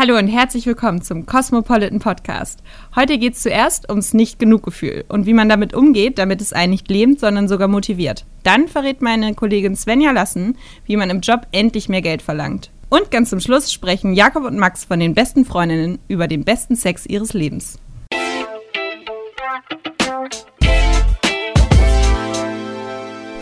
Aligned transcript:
Hallo 0.00 0.16
und 0.16 0.28
herzlich 0.28 0.64
willkommen 0.64 1.02
zum 1.02 1.26
Cosmopolitan 1.26 1.98
Podcast. 1.98 2.62
Heute 2.96 3.18
geht 3.18 3.34
es 3.34 3.42
zuerst 3.42 3.90
ums 3.90 4.14
Nicht-Genug-Gefühl 4.14 5.04
und 5.08 5.26
wie 5.26 5.34
man 5.34 5.50
damit 5.50 5.74
umgeht, 5.74 6.16
damit 6.16 6.40
es 6.40 6.54
einen 6.54 6.70
nicht 6.70 6.88
lähmt, 6.88 7.20
sondern 7.20 7.48
sogar 7.48 7.68
motiviert. 7.68 8.24
Dann 8.42 8.66
verrät 8.66 9.02
meine 9.02 9.34
Kollegin 9.34 9.76
Svenja 9.76 10.12
Lassen, 10.12 10.56
wie 10.86 10.96
man 10.96 11.10
im 11.10 11.20
Job 11.20 11.46
endlich 11.52 11.90
mehr 11.90 12.00
Geld 12.00 12.22
verlangt. 12.22 12.70
Und 12.88 13.10
ganz 13.10 13.28
zum 13.28 13.40
Schluss 13.40 13.70
sprechen 13.70 14.14
Jakob 14.14 14.44
und 14.44 14.56
Max 14.56 14.86
von 14.86 15.00
den 15.00 15.12
besten 15.12 15.44
Freundinnen 15.44 15.98
über 16.08 16.28
den 16.28 16.44
besten 16.44 16.76
Sex 16.76 17.04
ihres 17.04 17.34
Lebens. 17.34 17.78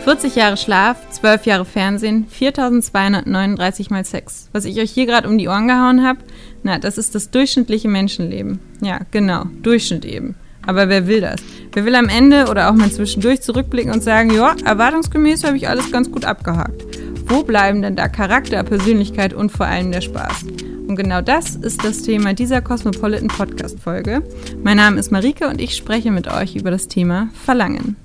40 0.09 0.35
Jahre 0.37 0.57
Schlaf, 0.57 1.07
12 1.11 1.45
Jahre 1.45 1.65
Fernsehen, 1.65 2.25
4239 2.27 3.91
mal 3.91 4.03
Sex. 4.03 4.49
Was 4.53 4.65
ich 4.65 4.79
euch 4.79 4.89
hier 4.89 5.05
gerade 5.05 5.27
um 5.27 5.37
die 5.37 5.47
Ohren 5.47 5.67
gehauen 5.67 6.03
habe, 6.03 6.17
na, 6.63 6.79
das 6.79 6.97
ist 6.97 7.15
das 7.15 7.31
durchschnittliche 7.31 7.87
Menschenleben. 7.87 8.59
Ja, 8.81 8.99
genau, 9.11 9.45
Durchschnitt 9.61 10.05
eben. 10.05 10.35
Aber 10.65 10.89
wer 10.89 11.07
will 11.07 11.21
das? 11.21 11.41
Wer 11.73 11.85
will 11.85 11.95
am 11.95 12.09
Ende 12.09 12.47
oder 12.47 12.69
auch 12.69 12.75
mal 12.75 12.91
zwischendurch 12.91 13.41
zurückblicken 13.41 13.91
und 13.91 14.03
sagen, 14.03 14.31
ja, 14.31 14.55
erwartungsgemäß 14.65 15.43
habe 15.43 15.57
ich 15.57 15.67
alles 15.67 15.91
ganz 15.91 16.11
gut 16.11 16.25
abgehakt. 16.25 16.83
Wo 17.25 17.43
bleiben 17.43 17.81
denn 17.81 17.95
da 17.95 18.07
Charakter, 18.07 18.63
Persönlichkeit 18.63 19.33
und 19.33 19.51
vor 19.51 19.65
allem 19.65 19.91
der 19.91 20.01
Spaß? 20.01 20.45
Und 20.87 20.95
genau 20.95 21.21
das 21.21 21.55
ist 21.55 21.85
das 21.85 22.01
Thema 22.01 22.33
dieser 22.33 22.61
Cosmopolitan 22.61 23.27
Podcast 23.27 23.79
Folge. 23.79 24.23
Mein 24.63 24.77
Name 24.77 24.99
ist 24.99 25.11
Marike 25.11 25.47
und 25.47 25.61
ich 25.61 25.75
spreche 25.75 26.11
mit 26.11 26.27
euch 26.27 26.55
über 26.55 26.71
das 26.71 26.87
Thema 26.87 27.29
Verlangen. 27.45 27.95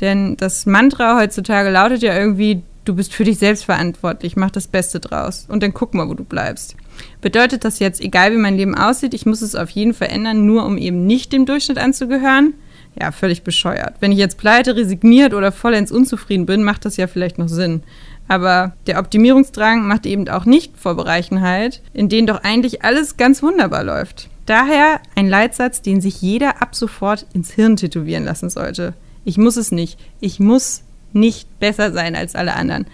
Denn 0.00 0.36
das 0.36 0.66
Mantra 0.66 1.18
heutzutage 1.18 1.70
lautet 1.70 2.02
ja 2.02 2.18
irgendwie, 2.18 2.64
du 2.84 2.96
bist 2.96 3.14
für 3.14 3.24
dich 3.24 3.38
selbst 3.38 3.64
verantwortlich, 3.64 4.36
mach 4.36 4.50
das 4.50 4.66
Beste 4.66 5.00
draus 5.00 5.46
und 5.48 5.62
dann 5.62 5.72
guck 5.72 5.94
mal, 5.94 6.08
wo 6.08 6.14
du 6.14 6.24
bleibst. 6.24 6.76
Bedeutet 7.20 7.64
das 7.64 7.78
jetzt, 7.78 8.00
egal 8.00 8.32
wie 8.32 8.38
mein 8.38 8.56
Leben 8.56 8.74
aussieht, 8.74 9.14
ich 9.14 9.26
muss 9.26 9.42
es 9.42 9.54
auf 9.54 9.70
jeden 9.70 9.94
Fall 9.94 10.08
ändern, 10.08 10.46
nur 10.46 10.64
um 10.64 10.78
eben 10.78 11.06
nicht 11.06 11.32
dem 11.32 11.46
Durchschnitt 11.46 11.78
anzugehören? 11.78 12.54
Ja, 13.00 13.10
völlig 13.10 13.42
bescheuert. 13.42 13.96
Wenn 14.00 14.12
ich 14.12 14.18
jetzt 14.18 14.38
pleite, 14.38 14.76
resigniert 14.76 15.34
oder 15.34 15.50
vollends 15.50 15.90
unzufrieden 15.90 16.46
bin, 16.46 16.62
macht 16.62 16.84
das 16.84 16.96
ja 16.96 17.06
vielleicht 17.06 17.38
noch 17.38 17.48
Sinn. 17.48 17.82
Aber 18.28 18.72
der 18.86 18.98
Optimierungsdrang 18.98 19.86
macht 19.86 20.06
eben 20.06 20.28
auch 20.28 20.44
nicht 20.44 20.78
vor 20.78 20.94
Bereichen 20.94 21.40
halt, 21.40 21.82
in 21.92 22.08
denen 22.08 22.26
doch 22.26 22.42
eigentlich 22.42 22.82
alles 22.82 23.16
ganz 23.16 23.42
wunderbar 23.42 23.84
läuft. 23.84 24.28
Daher 24.46 25.00
ein 25.14 25.28
Leitsatz, 25.28 25.82
den 25.82 26.00
sich 26.00 26.22
jeder 26.22 26.62
ab 26.62 26.74
sofort 26.74 27.26
ins 27.32 27.52
Hirn 27.52 27.76
tätowieren 27.76 28.24
lassen 28.24 28.50
sollte. 28.50 28.94
Ich 29.24 29.38
muss 29.38 29.56
es 29.56 29.72
nicht. 29.72 29.98
Ich 30.20 30.38
muss 30.38 30.82
nicht 31.12 31.58
besser 31.60 31.92
sein 31.92 32.14
als 32.14 32.34
alle 32.34 32.54
anderen. 32.54 32.86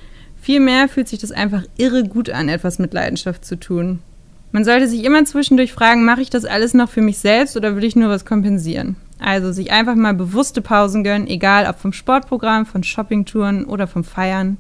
Vielmehr 0.51 0.89
fühlt 0.89 1.07
sich 1.07 1.21
das 1.21 1.31
einfach 1.31 1.63
irre 1.77 2.03
gut 2.03 2.29
an, 2.29 2.49
etwas 2.49 2.81
mit 2.81 2.93
Leidenschaft 2.93 3.45
zu 3.45 3.55
tun. 3.55 4.01
Man 4.51 4.65
sollte 4.65 4.89
sich 4.89 5.05
immer 5.05 5.25
zwischendurch 5.25 5.73
fragen, 5.73 6.05
mache 6.05 6.23
ich 6.23 6.29
das 6.29 6.45
alles 6.45 6.75
noch 6.75 6.91
für 6.91 7.03
mich 7.03 7.19
selbst 7.19 7.57
oder 7.57 7.77
will 7.77 7.85
ich 7.85 7.95
nur 7.95 8.09
was 8.09 8.25
kompensieren? 8.25 8.97
Also 9.21 9.53
sich 9.53 9.71
einfach 9.71 9.95
mal 9.95 10.13
bewusste 10.13 10.61
Pausen 10.61 11.05
gönnen, 11.05 11.29
egal 11.29 11.71
ob 11.71 11.79
vom 11.79 11.93
Sportprogramm, 11.93 12.67
von 12.67 12.83
Shoppingtouren 12.83 13.65
oder 13.65 13.87
vom 13.87 14.03
Feiern. 14.03 14.57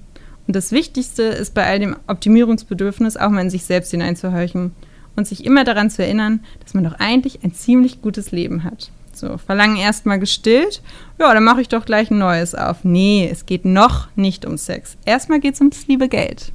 Und 0.46 0.54
das 0.54 0.70
Wichtigste 0.70 1.24
ist 1.24 1.54
bei 1.54 1.66
all 1.66 1.80
dem 1.80 1.96
Optimierungsbedürfnis 2.06 3.16
auch 3.16 3.30
mal 3.30 3.40
in 3.42 3.50
sich 3.50 3.64
selbst 3.64 3.90
hineinzuhorchen 3.90 4.70
und 5.16 5.26
sich 5.26 5.44
immer 5.44 5.64
daran 5.64 5.90
zu 5.90 6.04
erinnern, 6.04 6.44
dass 6.62 6.72
man 6.72 6.84
doch 6.84 7.00
eigentlich 7.00 7.42
ein 7.42 7.52
ziemlich 7.52 8.00
gutes 8.00 8.30
Leben 8.30 8.62
hat. 8.62 8.92
So, 9.20 9.36
Verlangen 9.36 9.76
erstmal 9.76 10.18
gestillt. 10.18 10.80
Ja, 11.18 11.34
dann 11.34 11.44
mache 11.44 11.60
ich 11.60 11.68
doch 11.68 11.84
gleich 11.84 12.10
ein 12.10 12.16
neues 12.16 12.54
auf. 12.54 12.78
Nee, 12.84 13.28
es 13.30 13.44
geht 13.44 13.66
noch 13.66 14.08
nicht 14.16 14.46
um 14.46 14.56
Sex. 14.56 14.96
Erstmal 15.04 15.40
geht 15.40 15.54
es 15.54 15.60
ums 15.60 15.86
liebe 15.86 16.08
Geld. 16.08 16.52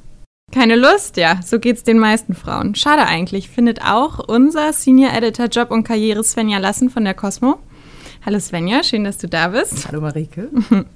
Keine 0.52 0.74
Lust? 0.74 1.16
Ja, 1.16 1.40
so 1.44 1.60
geht's 1.60 1.84
den 1.84 2.00
meisten 2.00 2.34
Frauen. 2.34 2.74
Schade 2.74 3.06
eigentlich, 3.06 3.50
findet 3.50 3.82
auch 3.82 4.18
unser 4.18 4.72
Senior 4.72 5.12
Editor 5.12 5.46
Job 5.46 5.70
und 5.70 5.84
Karriere 5.84 6.24
Svenja 6.24 6.58
Lassen 6.58 6.90
von 6.90 7.04
der 7.04 7.14
Cosmo. 7.14 7.60
Hallo 8.24 8.40
Svenja, 8.40 8.82
schön, 8.82 9.04
dass 9.04 9.18
du 9.18 9.28
da 9.28 9.48
bist. 9.48 9.86
Hallo 9.86 10.00
Marike. 10.00 10.50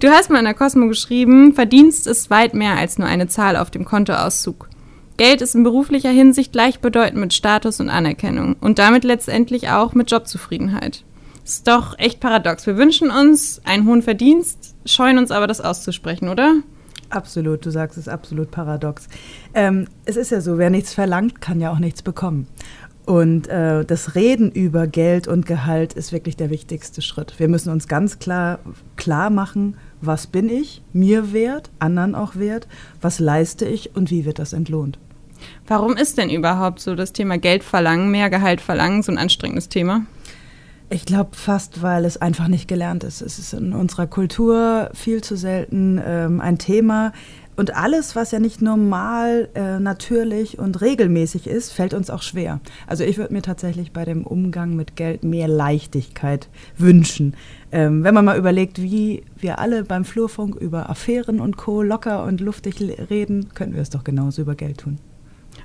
Du 0.00 0.08
hast 0.08 0.28
mal 0.28 0.40
in 0.40 0.44
der 0.44 0.52
Cosmo 0.52 0.86
geschrieben, 0.88 1.54
Verdienst 1.54 2.06
ist 2.06 2.28
weit 2.28 2.52
mehr 2.52 2.76
als 2.76 2.98
nur 2.98 3.08
eine 3.08 3.28
Zahl 3.28 3.56
auf 3.56 3.70
dem 3.70 3.86
Kontoauszug. 3.86 4.68
Geld 5.16 5.40
ist 5.40 5.54
in 5.54 5.62
beruflicher 5.62 6.10
Hinsicht 6.10 6.52
gleichbedeutend 6.52 7.18
mit 7.18 7.32
Status 7.32 7.80
und 7.80 7.88
Anerkennung 7.88 8.56
und 8.60 8.78
damit 8.78 9.04
letztendlich 9.04 9.70
auch 9.70 9.94
mit 9.94 10.10
Jobzufriedenheit. 10.10 11.04
Ist 11.46 11.68
doch 11.68 11.96
echt 11.96 12.18
paradox. 12.18 12.66
Wir 12.66 12.76
wünschen 12.76 13.08
uns 13.08 13.60
einen 13.64 13.86
hohen 13.86 14.02
Verdienst, 14.02 14.74
scheuen 14.84 15.16
uns 15.16 15.30
aber, 15.30 15.46
das 15.46 15.60
auszusprechen, 15.60 16.28
oder? 16.28 16.54
Absolut, 17.08 17.64
du 17.64 17.70
sagst 17.70 17.96
es 17.96 18.08
absolut 18.08 18.50
paradox. 18.50 19.06
Ähm, 19.54 19.86
es 20.06 20.16
ist 20.16 20.32
ja 20.32 20.40
so, 20.40 20.58
wer 20.58 20.70
nichts 20.70 20.92
verlangt, 20.92 21.40
kann 21.40 21.60
ja 21.60 21.70
auch 21.70 21.78
nichts 21.78 22.02
bekommen. 22.02 22.48
Und 23.04 23.46
äh, 23.46 23.84
das 23.84 24.16
Reden 24.16 24.50
über 24.50 24.88
Geld 24.88 25.28
und 25.28 25.46
Gehalt 25.46 25.92
ist 25.92 26.10
wirklich 26.10 26.36
der 26.36 26.50
wichtigste 26.50 27.00
Schritt. 27.00 27.38
Wir 27.38 27.46
müssen 27.46 27.70
uns 27.70 27.86
ganz 27.86 28.18
klar 28.18 28.58
klar 28.96 29.30
machen, 29.30 29.76
was 30.00 30.26
bin 30.26 30.48
ich, 30.48 30.82
mir 30.92 31.32
wert, 31.32 31.70
anderen 31.78 32.16
auch 32.16 32.34
wert, 32.34 32.66
was 33.00 33.20
leiste 33.20 33.66
ich 33.66 33.94
und 33.94 34.10
wie 34.10 34.24
wird 34.24 34.40
das 34.40 34.52
entlohnt. 34.52 34.98
Warum 35.68 35.96
ist 35.96 36.18
denn 36.18 36.28
überhaupt 36.28 36.80
so 36.80 36.96
das 36.96 37.12
Thema 37.12 37.38
Geld 37.38 37.62
verlangen, 37.62 38.10
mehr 38.10 38.30
Gehalt 38.30 38.60
verlangen 38.60 39.04
so 39.04 39.12
ein 39.12 39.18
anstrengendes 39.18 39.68
Thema? 39.68 40.06
Ich 40.88 41.04
glaube 41.04 41.30
fast, 41.32 41.82
weil 41.82 42.04
es 42.04 42.20
einfach 42.22 42.46
nicht 42.46 42.68
gelernt 42.68 43.02
ist. 43.02 43.20
Es 43.20 43.40
ist 43.40 43.52
in 43.54 43.72
unserer 43.72 44.06
Kultur 44.06 44.90
viel 44.94 45.22
zu 45.22 45.36
selten 45.36 46.00
ähm, 46.04 46.40
ein 46.40 46.58
Thema. 46.58 47.12
Und 47.56 47.74
alles, 47.74 48.14
was 48.14 48.30
ja 48.30 48.38
nicht 48.38 48.62
normal, 48.62 49.48
äh, 49.54 49.80
natürlich 49.80 50.58
und 50.58 50.80
regelmäßig 50.82 51.48
ist, 51.48 51.72
fällt 51.72 51.92
uns 51.94 52.10
auch 52.10 52.22
schwer. 52.22 52.60
Also 52.86 53.02
ich 53.02 53.16
würde 53.16 53.32
mir 53.32 53.42
tatsächlich 53.42 53.92
bei 53.92 54.04
dem 54.04 54.24
Umgang 54.24 54.76
mit 54.76 54.94
Geld 54.94 55.24
mehr 55.24 55.48
Leichtigkeit 55.48 56.48
wünschen. 56.76 57.34
Ähm, 57.72 58.04
wenn 58.04 58.14
man 58.14 58.26
mal 58.26 58.38
überlegt, 58.38 58.80
wie 58.80 59.24
wir 59.38 59.58
alle 59.58 59.82
beim 59.84 60.04
Flurfunk 60.04 60.54
über 60.54 60.88
Affären 60.90 61.40
und 61.40 61.56
Co. 61.56 61.82
locker 61.82 62.22
und 62.24 62.40
luftig 62.40 62.76
reden, 63.10 63.48
könnten 63.54 63.74
wir 63.74 63.82
es 63.82 63.90
doch 63.90 64.04
genauso 64.04 64.42
über 64.42 64.54
Geld 64.54 64.78
tun. 64.78 64.98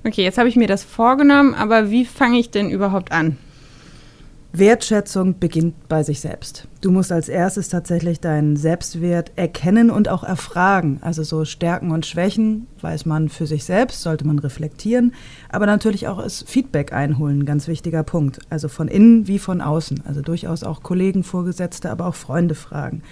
Okay, 0.04 0.24
jetzt 0.24 0.40
habe 0.40 0.50
ich 0.50 0.56
mir 0.56 0.68
das 0.68 0.84
vorgenommen, 0.84 1.54
aber 1.54 1.92
wie 1.92 2.06
fange 2.06 2.40
ich 2.40 2.50
denn 2.50 2.72
überhaupt 2.72 3.12
an? 3.12 3.38
Wertschätzung 4.54 5.40
beginnt 5.40 5.88
bei 5.88 6.04
sich 6.04 6.20
selbst. 6.20 6.68
Du 6.82 6.92
musst 6.92 7.14
als 7.14 7.30
erstes 7.30 7.70
tatsächlich 7.70 8.20
deinen 8.20 8.58
Selbstwert 8.58 9.32
erkennen 9.38 9.90
und 9.90 10.10
auch 10.10 10.26
erfragen. 10.26 11.00
Also 11.02 11.24
so 11.24 11.46
Stärken 11.46 11.92
und 11.92 12.06
Schwächen 12.06 12.68
weiß 12.82 13.06
man 13.06 13.30
für 13.30 13.48
sich 13.48 13.64
selbst, 13.64 14.02
sollte 14.02 14.28
man 14.28 14.40
reflektieren, 14.40 15.14
aber 15.50 15.68
natürlich 15.68 16.10
auch 16.10 16.22
das 16.22 16.44
Feedback 16.46 16.92
einholen, 16.92 17.46
ganz 17.46 17.70
wichtiger 17.70 18.04
Punkt. 18.04 18.40
Also 18.50 18.68
von 18.68 18.90
innen 18.90 19.26
wie 19.28 19.40
von 19.40 19.62
außen. 19.62 20.04
Also 20.06 20.22
durchaus 20.22 20.64
auch 20.64 20.84
Kollegen, 20.84 21.24
Vorgesetzte, 21.24 21.90
aber 21.90 22.08
auch 22.08 22.16
Freunde 22.16 22.56
fragen. 22.56 23.04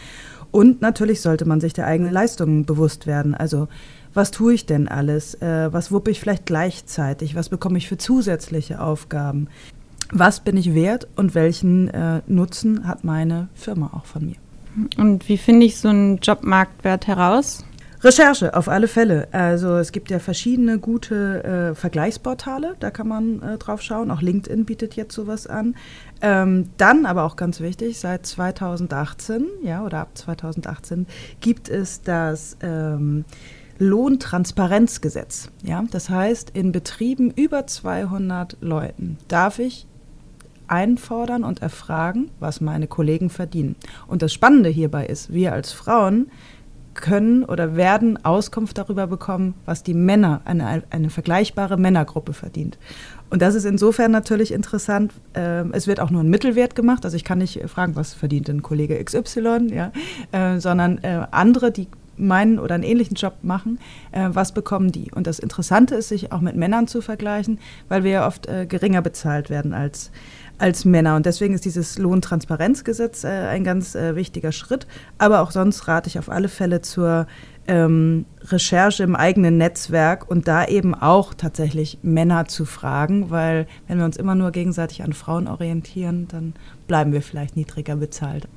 Und 0.52 0.82
natürlich 0.82 1.22
sollte 1.22 1.46
man 1.46 1.62
sich 1.62 1.72
der 1.72 1.86
eigenen 1.88 2.12
Leistungen 2.12 2.66
bewusst 2.66 3.08
werden. 3.08 3.34
Also 3.34 3.70
was 4.14 4.32
tue 4.32 4.56
ich 4.56 4.66
denn 4.66 4.88
alles? 4.88 5.36
Äh, 5.36 5.72
was 5.72 5.92
wuppe 5.92 6.12
ich 6.12 6.20
vielleicht 6.20 6.46
gleichzeitig? 6.46 7.36
Was 7.36 7.48
bekomme 7.48 7.78
ich 7.78 7.88
für 7.88 7.98
zusätzliche 7.98 8.82
Aufgaben? 8.82 9.48
Was 10.12 10.40
bin 10.40 10.58
ich 10.58 10.74
wert 10.74 11.08
und 11.16 11.36
welchen 11.36 11.90
äh, 11.90 12.22
Nutzen 12.28 12.88
hat 12.88 13.04
meine 13.04 13.50
Firma 13.54 13.92
auch 13.94 14.06
von 14.06 14.26
mir. 14.26 14.36
Und 14.98 15.28
wie 15.28 15.38
finde 15.38 15.66
ich 15.66 15.78
so 15.78 15.90
einen 15.90 16.18
Jobmarktwert 16.18 17.08
heraus? 17.08 17.66
Recherche, 18.02 18.56
auf 18.56 18.70
alle 18.70 18.88
Fälle. 18.88 19.28
Also 19.34 19.76
es 19.76 19.92
gibt 19.92 20.10
ja 20.10 20.20
verschiedene 20.20 20.80
gute 20.80 21.44
äh, 21.44 21.76
Vergleichsportale, 21.76 22.78
da 22.80 22.92
kann 22.92 23.10
man 23.10 23.42
äh, 23.42 23.58
drauf 23.58 23.82
schauen. 23.82 24.10
Auch 24.10 24.22
LinkedIn 24.22 24.64
bietet 24.64 24.96
jetzt 24.96 25.14
sowas 25.14 25.48
an. 25.48 25.76
Ähm, 26.22 26.70
dann 26.78 27.06
aber 27.06 27.24
auch 27.24 27.36
ganz 27.36 27.60
wichtig, 27.60 28.00
seit 28.00 28.26
2018, 28.26 29.46
ja, 29.64 29.84
oder 29.84 30.00
ab 30.00 30.18
2018 30.18 31.08
gibt 31.42 31.68
es 31.68 32.02
das 32.02 32.56
ähm, 32.62 33.26
Lohntransparenzgesetz. 33.80 35.50
Ja, 35.64 35.84
das 35.92 36.10
heißt, 36.10 36.52
in 36.54 36.72
Betrieben 36.72 37.32
über 37.32 37.68
200 37.68 38.58
Leuten 38.62 39.18
darf 39.28 39.60
ich 39.60 39.89
einfordern 40.70 41.44
und 41.44 41.62
erfragen, 41.62 42.30
was 42.40 42.62
meine 42.62 42.88
Kollegen 42.88 43.30
verdienen. 43.30 43.76
Und 44.08 44.22
das 44.22 44.34
Spannende 44.34 44.70
hierbei 44.70 45.06
ist, 45.06 45.34
wir 45.34 45.54
als 45.54 45.72
Frauen 45.72 46.28
können 46.94 47.46
oder 47.46 47.76
werden 47.76 48.24
Auskunft 48.26 48.78
darüber 48.78 49.08
bekommen, 49.08 49.54
was 49.66 49.84
die 49.84 49.94
Männer, 49.94 50.42
eine, 50.46 50.84
eine 50.90 51.10
vergleichbare 51.10 51.78
Männergruppe 51.78 52.34
verdient. 52.34 52.78
Und 53.30 53.42
das 53.42 53.56
ist 53.56 53.66
insofern 53.66 54.12
natürlich 54.12 54.52
interessant. 54.52 55.14
Äh, 55.34 55.64
es 55.72 55.88
wird 55.88 56.00
auch 56.00 56.10
nur 56.10 56.24
ein 56.24 56.30
Mittelwert 56.30 56.76
gemacht. 56.76 57.06
Also 57.06 57.16
ich 57.16 57.24
kann 57.24 57.38
nicht 57.38 57.62
fragen, 57.70 57.96
was 57.96 58.14
verdient 58.14 58.48
denn 58.48 58.64
Kollege 58.64 59.02
XY, 59.04 59.68
ja, 59.72 59.92
äh, 60.32 60.60
sondern 60.60 60.98
äh, 61.00 61.26
andere, 61.32 61.72
die 61.72 61.88
meinen 62.20 62.60
oder 62.60 62.76
einen 62.76 62.84
ähnlichen 62.84 63.16
Job 63.16 63.38
machen, 63.42 63.80
äh, 64.12 64.30
was 64.32 64.54
bekommen 64.54 64.92
die? 64.92 65.12
Und 65.12 65.28
das 65.28 65.40
Interessante 65.40 65.96
ist, 65.96 66.10
sich 66.10 66.32
auch 66.32 66.42
mit 66.42 66.56
Männern 66.56 66.88
zu 66.88 67.02
vergleichen, 67.02 67.60
weil 67.88 68.04
wir 68.04 68.12
ja 68.12 68.28
oft 68.28 68.48
äh, 68.48 68.66
geringer 68.66 69.02
bezahlt 69.02 69.50
werden 69.50 69.74
als, 69.74 70.12
als 70.58 70.86
Männer. 70.86 71.16
Und 71.16 71.26
deswegen 71.26 71.54
ist 71.54 71.66
dieses 71.66 71.98
Lohntransparenzgesetz 71.98 73.24
äh, 73.24 73.28
ein 73.28 73.64
ganz 73.64 73.96
äh, 73.96 74.16
wichtiger 74.16 74.52
Schritt. 74.52 74.88
Aber 75.18 75.42
auch 75.42 75.52
sonst 75.52 75.88
rate 75.88 76.08
ich 76.08 76.20
auf 76.20 76.30
alle 76.30 76.50
Fälle 76.50 76.82
zur 76.82 77.28
ähm, 77.70 78.26
Recherche 78.46 79.04
im 79.04 79.16
eigenen 79.16 79.58
Netzwerk 79.58 80.30
und 80.30 80.48
da 80.48 80.66
eben 80.66 80.96
auch 80.96 81.36
tatsächlich 81.36 82.00
Männer 82.02 82.48
zu 82.48 82.66
fragen, 82.66 83.30
weil 83.30 83.68
wenn 83.88 84.00
wir 84.00 84.06
uns 84.06 84.18
immer 84.18 84.34
nur 84.34 84.52
gegenseitig 84.52 85.04
an 85.04 85.14
Frauen 85.14 85.48
orientieren, 85.48 86.28
dann 86.28 86.54
bleiben 86.88 87.14
wir 87.14 87.22
vielleicht 87.22 87.56
niedriger 87.56 87.96
bezahlt. 87.96 88.48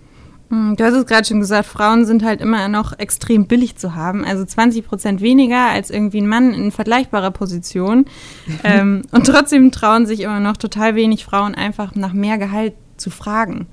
Hm, 0.53 0.77
du 0.77 0.85
hast 0.85 0.93
es 0.93 1.07
gerade 1.07 1.27
schon 1.27 1.41
gesagt, 1.41 1.67
Frauen 1.67 2.05
sind 2.05 2.23
halt 2.23 2.43
immer 2.43 2.69
noch 2.69 2.99
extrem 2.99 3.47
billig 3.47 3.77
zu 3.77 3.95
haben. 3.95 4.23
Also 4.23 4.45
20 4.45 4.87
Prozent 4.87 5.23
weniger 5.23 5.71
als 5.71 5.89
irgendwie 5.89 6.21
ein 6.21 6.27
Mann 6.27 6.53
in 6.53 6.71
vergleichbarer 6.71 7.31
Position. 7.31 8.05
ähm, 8.63 9.01
und 9.13 9.27
trotzdem 9.27 9.73
trauen 9.73 10.05
sich 10.05 10.21
immer 10.21 10.41
noch 10.41 10.59
total 10.59 10.95
wenig 10.95 11.25
Frauen 11.25 11.55
einfach 11.55 11.95
nach 11.95 12.13
mehr 12.13 12.37
Gehalt 12.37 12.75
zu 12.99 13.09
fragen. 13.09 13.67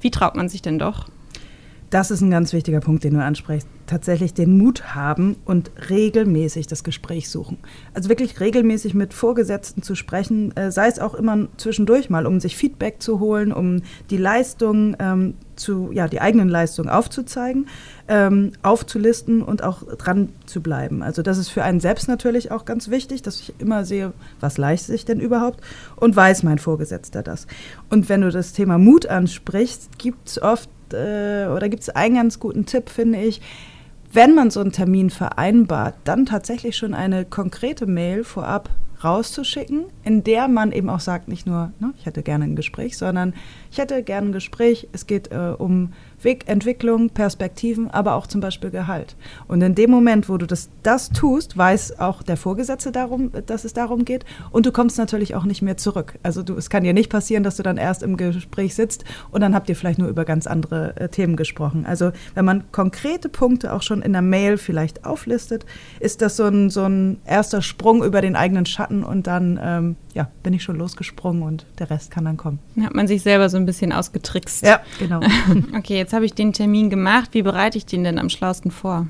Wie 0.00 0.10
traut 0.10 0.36
man 0.36 0.50
sich 0.50 0.60
denn 0.60 0.78
doch? 0.78 1.06
Das 1.90 2.10
ist 2.10 2.20
ein 2.20 2.30
ganz 2.30 2.52
wichtiger 2.52 2.80
Punkt, 2.80 3.02
den 3.02 3.14
du 3.14 3.22
ansprichst. 3.22 3.66
Tatsächlich 3.86 4.34
den 4.34 4.58
Mut 4.58 4.94
haben 4.94 5.36
und 5.46 5.70
regelmäßig 5.88 6.66
das 6.66 6.84
Gespräch 6.84 7.30
suchen. 7.30 7.56
Also 7.94 8.10
wirklich 8.10 8.40
regelmäßig 8.40 8.92
mit 8.92 9.14
Vorgesetzten 9.14 9.82
zu 9.82 9.94
sprechen, 9.94 10.54
äh, 10.54 10.70
sei 10.70 10.88
es 10.88 10.98
auch 10.98 11.14
immer 11.14 11.48
zwischendurch 11.56 12.10
mal, 12.10 12.26
um 12.26 12.40
sich 12.40 12.58
Feedback 12.58 13.00
zu 13.00 13.20
holen, 13.20 13.54
um 13.54 13.80
die 14.10 14.18
Leistung 14.18 14.96
ähm, 14.98 15.32
zu, 15.56 15.90
ja, 15.90 16.08
die 16.08 16.20
eigenen 16.20 16.50
Leistungen 16.50 16.90
aufzuzeigen, 16.90 17.68
ähm, 18.06 18.52
aufzulisten 18.62 19.42
und 19.42 19.62
auch 19.64 19.82
dran 19.96 20.28
zu 20.44 20.60
bleiben. 20.60 21.02
Also 21.02 21.22
das 21.22 21.38
ist 21.38 21.48
für 21.48 21.64
einen 21.64 21.80
selbst 21.80 22.06
natürlich 22.06 22.52
auch 22.52 22.66
ganz 22.66 22.90
wichtig, 22.90 23.22
dass 23.22 23.40
ich 23.40 23.54
immer 23.58 23.86
sehe, 23.86 24.12
was 24.40 24.58
leistet 24.58 24.92
sich 24.92 25.06
denn 25.06 25.20
überhaupt 25.20 25.62
und 25.96 26.14
weiß 26.14 26.42
mein 26.42 26.58
Vorgesetzter 26.58 27.22
das. 27.22 27.46
Und 27.88 28.10
wenn 28.10 28.20
du 28.20 28.30
das 28.30 28.52
Thema 28.52 28.76
Mut 28.76 29.06
ansprichst, 29.06 29.98
gibt 29.98 30.28
es 30.28 30.42
oft 30.42 30.68
äh, 30.94 31.46
oder 31.46 31.68
gibt 31.68 31.82
es 31.82 31.88
einen 31.90 32.16
ganz 32.16 32.38
guten 32.38 32.66
Tipp, 32.66 32.90
finde 32.90 33.20
ich, 33.20 33.40
wenn 34.12 34.34
man 34.34 34.50
so 34.50 34.60
einen 34.60 34.72
Termin 34.72 35.10
vereinbart, 35.10 35.94
dann 36.04 36.26
tatsächlich 36.26 36.76
schon 36.76 36.94
eine 36.94 37.24
konkrete 37.24 37.86
Mail 37.86 38.24
vorab 38.24 38.70
rauszuschicken, 39.04 39.84
in 40.02 40.24
der 40.24 40.48
man 40.48 40.72
eben 40.72 40.90
auch 40.90 41.00
sagt, 41.00 41.28
nicht 41.28 41.46
nur, 41.46 41.72
ne, 41.78 41.92
ich 41.98 42.06
hätte 42.06 42.22
gerne 42.22 42.44
ein 42.44 42.56
Gespräch, 42.56 42.98
sondern 42.98 43.34
ich 43.70 43.78
hätte 43.78 44.02
gerne 44.02 44.30
ein 44.30 44.32
Gespräch, 44.32 44.88
es 44.92 45.06
geht 45.06 45.30
äh, 45.30 45.54
um 45.56 45.92
Wegentwicklung, 46.22 47.10
Perspektiven, 47.10 47.90
aber 47.90 48.14
auch 48.14 48.26
zum 48.26 48.40
Beispiel 48.40 48.70
Gehalt. 48.70 49.16
Und 49.46 49.62
in 49.62 49.74
dem 49.74 49.90
Moment, 49.90 50.28
wo 50.28 50.36
du 50.36 50.46
das, 50.46 50.68
das 50.82 51.10
tust, 51.10 51.56
weiß 51.56 51.98
auch 52.00 52.22
der 52.22 52.36
Vorgesetzte 52.36 52.92
darum, 52.92 53.30
dass 53.46 53.64
es 53.64 53.72
darum 53.72 54.04
geht 54.04 54.24
und 54.50 54.66
du 54.66 54.72
kommst 54.72 54.98
natürlich 54.98 55.34
auch 55.34 55.44
nicht 55.44 55.62
mehr 55.62 55.76
zurück. 55.76 56.18
Also 56.22 56.42
du, 56.42 56.54
es 56.54 56.70
kann 56.70 56.84
dir 56.84 56.92
nicht 56.92 57.10
passieren, 57.10 57.42
dass 57.42 57.56
du 57.56 57.62
dann 57.62 57.76
erst 57.76 58.02
im 58.02 58.16
Gespräch 58.16 58.74
sitzt 58.74 59.04
und 59.30 59.40
dann 59.40 59.54
habt 59.54 59.68
ihr 59.68 59.76
vielleicht 59.76 59.98
nur 59.98 60.08
über 60.08 60.24
ganz 60.24 60.46
andere 60.46 60.96
äh, 60.96 61.08
Themen 61.08 61.36
gesprochen. 61.36 61.86
Also 61.86 62.12
wenn 62.34 62.44
man 62.44 62.64
konkrete 62.72 63.28
Punkte 63.28 63.72
auch 63.72 63.82
schon 63.82 64.02
in 64.02 64.12
der 64.12 64.22
Mail 64.22 64.58
vielleicht 64.58 65.04
auflistet, 65.04 65.64
ist 66.00 66.22
das 66.22 66.36
so 66.36 66.44
ein, 66.44 66.70
so 66.70 66.84
ein 66.84 67.18
erster 67.24 67.62
Sprung 67.62 68.04
über 68.04 68.20
den 68.20 68.36
eigenen 68.36 68.66
Schatten 68.66 69.04
und 69.04 69.26
dann 69.26 69.58
ähm, 69.62 69.96
ja, 70.18 70.28
bin 70.42 70.52
ich 70.52 70.64
schon 70.64 70.74
losgesprungen 70.74 71.44
und 71.44 71.64
der 71.78 71.90
Rest 71.90 72.10
kann 72.10 72.24
dann 72.24 72.36
kommen. 72.36 72.58
Dann 72.74 72.86
hat 72.86 72.94
man 72.94 73.06
sich 73.06 73.22
selber 73.22 73.48
so 73.48 73.56
ein 73.56 73.66
bisschen 73.66 73.92
ausgetrickst. 73.92 74.66
Ja, 74.66 74.80
genau. 74.98 75.20
okay, 75.76 75.96
jetzt 75.96 76.12
habe 76.12 76.24
ich 76.24 76.34
den 76.34 76.52
Termin 76.52 76.90
gemacht. 76.90 77.30
Wie 77.34 77.42
bereite 77.42 77.78
ich 77.78 77.86
den 77.86 78.02
denn 78.02 78.18
am 78.18 78.28
schlausten 78.28 78.72
vor? 78.72 79.06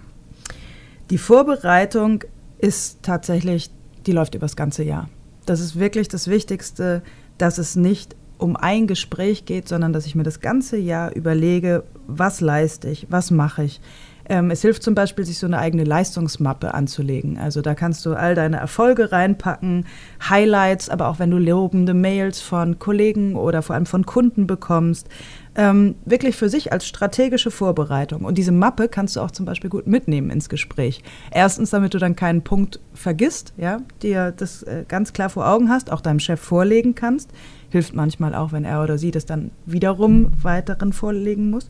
Die 1.09 1.17
Vorbereitung 1.17 2.25
ist 2.59 3.03
tatsächlich, 3.03 3.71
die 4.05 4.13
läuft 4.13 4.35
über 4.35 4.45
das 4.45 4.55
ganze 4.55 4.85
Jahr. 4.85 5.09
Das 5.47 5.61
ist 5.61 5.79
wirklich 5.79 6.09
das 6.09 6.29
Wichtigste, 6.29 7.03
dass 7.39 7.57
es 7.57 7.75
nicht 7.75 8.15
um 8.37 8.55
ein 8.55 8.87
Gespräch 8.87 9.47
geht, 9.47 9.67
sondern 9.67 9.95
dass 9.95 10.05
ich 10.05 10.15
mir 10.15 10.25
das 10.25 10.41
ganze 10.41 10.77
Jahr 10.77 11.17
überlege, 11.17 11.85
was 12.07 12.43
leiste 12.43 12.91
ich, 12.91 13.07
was 13.09 13.31
mache 13.31 13.65
ich, 13.65 13.81
ähm, 14.29 14.51
es 14.51 14.63
hilft 14.63 14.83
zum 14.83 14.95
Beispiel, 14.95 15.25
sich 15.25 15.39
so 15.39 15.47
eine 15.47 15.59
eigene 15.59 15.85
Leistungsmappe 15.85 16.75
anzulegen. 16.75 17.39
Also 17.39 17.63
da 17.63 17.75
kannst 17.75 18.05
du 18.05 18.15
all 18.15 18.35
deine 18.35 18.59
Erfolge 18.59 19.11
reinpacken, 19.13 19.87
Highlights, 20.29 20.89
aber 20.91 21.09
auch 21.09 21.19
wenn 21.19 21.31
du 21.31 21.39
lobende 21.39 21.95
Mails 21.95 22.41
von 22.41 22.79
Kollegen 22.79 23.37
oder 23.37 23.63
vor 23.63 23.75
allem 23.75 23.87
von 23.87 24.05
Kunden 24.05 24.47
bekommst, 24.47 25.09
ähm, 25.55 25.97
wirklich 26.05 26.37
für 26.37 26.49
sich 26.49 26.73
als 26.73 26.87
strategische 26.87 27.51
Vorbereitung. 27.51 28.25
Und 28.25 28.39
diese 28.39 28.53
Mappe 28.53 28.89
kannst 28.89 29.17
du 29.17 29.21
auch 29.21 29.31
zum 29.31 29.47
Beispiel 29.47 29.71
gut 29.71 29.87
mitnehmen 29.87 30.31
ins 30.31 30.49
Gespräch. 30.49 31.03
Erstens, 31.31 31.71
damit 31.71 31.95
du 31.95 31.99
dann 31.99 32.15
keinen 32.15 32.43
Punkt 32.43 32.81
vergisst, 32.95 33.55
ja, 33.57 33.79
dir 34.03 34.33
das 34.37 34.63
äh, 34.63 34.85
ganz 34.87 35.13
klar 35.13 35.31
vor 35.31 35.49
Augen 35.49 35.69
hast, 35.69 35.91
auch 35.91 36.01
deinem 36.01 36.21
Chef 36.21 36.41
vorlegen 36.41 36.95
kannst. 36.95 37.31
Hilft 37.71 37.95
manchmal 37.95 38.35
auch, 38.35 38.53
wenn 38.53 38.65
er 38.65 38.83
oder 38.83 38.99
sie 38.99 39.11
das 39.11 39.27
dann 39.27 39.51
wiederum 39.67 40.31
weiteren 40.43 40.93
vorlegen 40.93 41.51
muss 41.51 41.69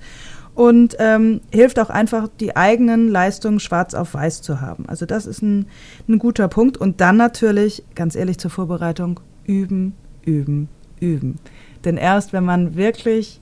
und 0.59 0.97
ähm, 0.99 1.41
hilft 1.53 1.79
auch 1.79 1.89
einfach, 1.89 2.27
die 2.41 2.57
eigenen 2.57 3.07
Leistungen 3.07 3.61
schwarz 3.61 3.95
auf 3.95 4.15
weiß 4.15 4.43
zu 4.43 4.61
haben. 4.61 4.89
Also 4.89 5.07
das 5.07 5.25
ist 5.25 5.41
ein, 5.41 5.67
ein 6.09 6.19
guter 6.19 6.49
Punkt. 6.49 6.77
Und 6.77 7.01
dann 7.01 7.17
natürlich, 7.17 7.85
ganz 7.95 8.17
ehrlich 8.17 8.39
zur 8.39 8.51
Vorbereitung, 8.51 9.21
üben, 9.45 9.95
üben, 10.25 10.69
üben. 10.99 11.39
Denn 11.85 11.97
erst 11.97 12.33
wenn 12.33 12.45
man 12.45 12.75
wirklich 12.75 13.41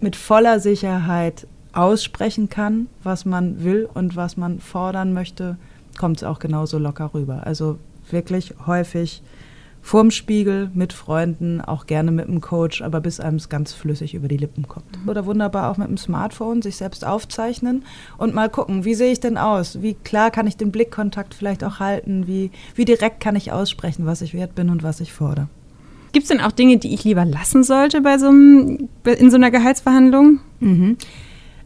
mit 0.00 0.14
voller 0.14 0.60
Sicherheit 0.60 1.48
aussprechen 1.72 2.48
kann, 2.48 2.86
was 3.02 3.24
man 3.24 3.64
will 3.64 3.88
und 3.92 4.14
was 4.14 4.36
man 4.36 4.60
fordern 4.60 5.12
möchte, 5.12 5.56
kommt 5.98 6.18
es 6.18 6.22
auch 6.22 6.38
genauso 6.38 6.78
locker 6.78 7.10
rüber. 7.14 7.48
Also 7.48 7.80
wirklich 8.12 8.54
häufig 8.64 9.24
vorm 9.82 10.12
Spiegel 10.12 10.70
mit 10.74 10.92
Freunden, 10.92 11.60
auch 11.60 11.86
gerne 11.86 12.12
mit 12.12 12.28
einem 12.28 12.40
Coach, 12.40 12.82
aber 12.82 13.00
bis 13.00 13.18
einem 13.18 13.36
es 13.36 13.48
ganz 13.48 13.72
flüssig 13.72 14.14
über 14.14 14.28
die 14.28 14.36
Lippen 14.36 14.68
kommt. 14.68 15.02
Mhm. 15.02 15.08
Oder 15.08 15.26
wunderbar 15.26 15.70
auch 15.70 15.76
mit 15.76 15.88
dem 15.88 15.98
Smartphone 15.98 16.62
sich 16.62 16.76
selbst 16.76 17.04
aufzeichnen 17.04 17.84
und 18.16 18.32
mal 18.32 18.48
gucken, 18.48 18.84
wie 18.84 18.94
sehe 18.94 19.12
ich 19.12 19.20
denn 19.20 19.36
aus? 19.36 19.82
Wie 19.82 19.94
klar 19.94 20.30
kann 20.30 20.46
ich 20.46 20.56
den 20.56 20.70
Blickkontakt 20.70 21.34
vielleicht 21.34 21.64
auch 21.64 21.80
halten? 21.80 22.28
Wie, 22.28 22.52
wie 22.76 22.84
direkt 22.84 23.20
kann 23.20 23.34
ich 23.34 23.50
aussprechen, 23.50 24.06
was 24.06 24.22
ich 24.22 24.34
wert 24.34 24.54
bin 24.54 24.70
und 24.70 24.84
was 24.84 25.00
ich 25.00 25.12
fordere? 25.12 25.48
Gibt 26.12 26.24
es 26.24 26.28
denn 26.28 26.40
auch 26.40 26.52
Dinge, 26.52 26.76
die 26.78 26.94
ich 26.94 27.04
lieber 27.04 27.24
lassen 27.24 27.64
sollte 27.64 28.02
bei 28.02 28.18
so 28.18 28.28
einem, 28.28 28.88
in 29.04 29.30
so 29.30 29.36
einer 29.36 29.50
Gehaltsverhandlung? 29.50 30.38
Mhm. 30.60 30.96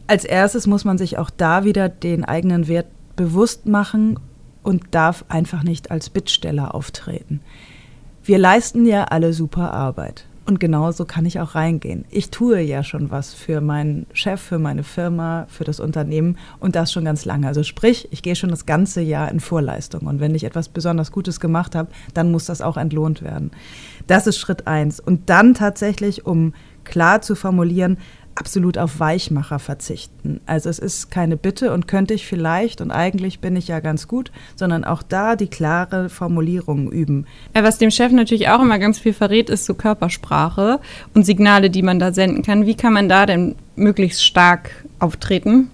Als 0.07 0.25
erstes 0.25 0.65
muss 0.65 0.85
man 0.85 0.97
sich 0.97 1.17
auch 1.17 1.29
da 1.29 1.65
wieder 1.65 1.87
den 1.87 2.25
eigenen 2.25 2.67
Wert 2.67 2.87
bewusst 3.15 3.67
machen 3.67 4.17
und 4.63 4.83
darf 4.91 5.25
einfach 5.27 5.63
nicht 5.63 5.91
als 5.91 6.09
Bittsteller 6.09 6.73
auftreten. 6.73 7.41
Wir 8.27 8.39
leisten 8.39 8.85
ja 8.85 9.05
alle 9.05 9.31
super 9.31 9.71
Arbeit. 9.71 10.25
Und 10.45 10.59
genauso 10.59 11.05
kann 11.05 11.25
ich 11.25 11.39
auch 11.39 11.55
reingehen. 11.55 12.03
Ich 12.09 12.29
tue 12.29 12.59
ja 12.59 12.83
schon 12.83 13.09
was 13.09 13.33
für 13.33 13.61
meinen 13.61 14.05
Chef, 14.11 14.41
für 14.41 14.59
meine 14.59 14.83
Firma, 14.83 15.45
für 15.47 15.63
das 15.63 15.79
Unternehmen 15.79 16.37
und 16.59 16.75
das 16.75 16.91
schon 16.91 17.05
ganz 17.05 17.23
lange. 17.23 17.47
Also 17.47 17.63
sprich, 17.63 18.09
ich 18.11 18.21
gehe 18.23 18.35
schon 18.35 18.49
das 18.49 18.65
ganze 18.65 18.99
Jahr 18.99 19.31
in 19.31 19.39
Vorleistung. 19.39 20.07
Und 20.07 20.19
wenn 20.19 20.35
ich 20.35 20.43
etwas 20.43 20.67
besonders 20.67 21.13
Gutes 21.13 21.39
gemacht 21.39 21.73
habe, 21.73 21.89
dann 22.13 22.29
muss 22.29 22.45
das 22.45 22.61
auch 22.61 22.75
entlohnt 22.75 23.21
werden. 23.21 23.51
Das 24.07 24.27
ist 24.27 24.39
Schritt 24.39 24.67
eins. 24.67 24.99
Und 24.99 25.29
dann 25.29 25.53
tatsächlich, 25.53 26.25
um 26.25 26.53
klar 26.83 27.21
zu 27.21 27.33
formulieren, 27.33 27.97
absolut 28.37 28.77
auf 28.77 28.99
Weichmacher 28.99 29.59
verzichten. 29.59 30.41
Also 30.45 30.69
es 30.69 30.79
ist 30.79 31.09
keine 31.09 31.37
Bitte 31.37 31.73
und 31.73 31.87
könnte 31.87 32.13
ich 32.13 32.25
vielleicht 32.25 32.81
und 32.81 32.91
eigentlich 32.91 33.39
bin 33.39 33.55
ich 33.55 33.67
ja 33.67 33.79
ganz 33.79 34.07
gut, 34.07 34.31
sondern 34.55 34.83
auch 34.83 35.03
da 35.03 35.35
die 35.35 35.47
klare 35.47 36.09
Formulierung 36.09 36.91
üben. 36.91 37.25
Ja, 37.55 37.63
was 37.63 37.77
dem 37.77 37.91
Chef 37.91 38.11
natürlich 38.11 38.49
auch 38.49 38.61
immer 38.61 38.79
ganz 38.79 38.99
viel 38.99 39.13
verrät, 39.13 39.49
ist 39.49 39.65
so 39.65 39.73
Körpersprache 39.73 40.79
und 41.13 41.25
Signale, 41.25 41.69
die 41.69 41.81
man 41.81 41.99
da 41.99 42.13
senden 42.13 42.43
kann. 42.43 42.65
Wie 42.65 42.75
kann 42.75 42.93
man 42.93 43.09
da 43.09 43.25
denn 43.25 43.55
möglichst 43.75 44.23
stark 44.23 44.71
auftreten? 44.99 45.69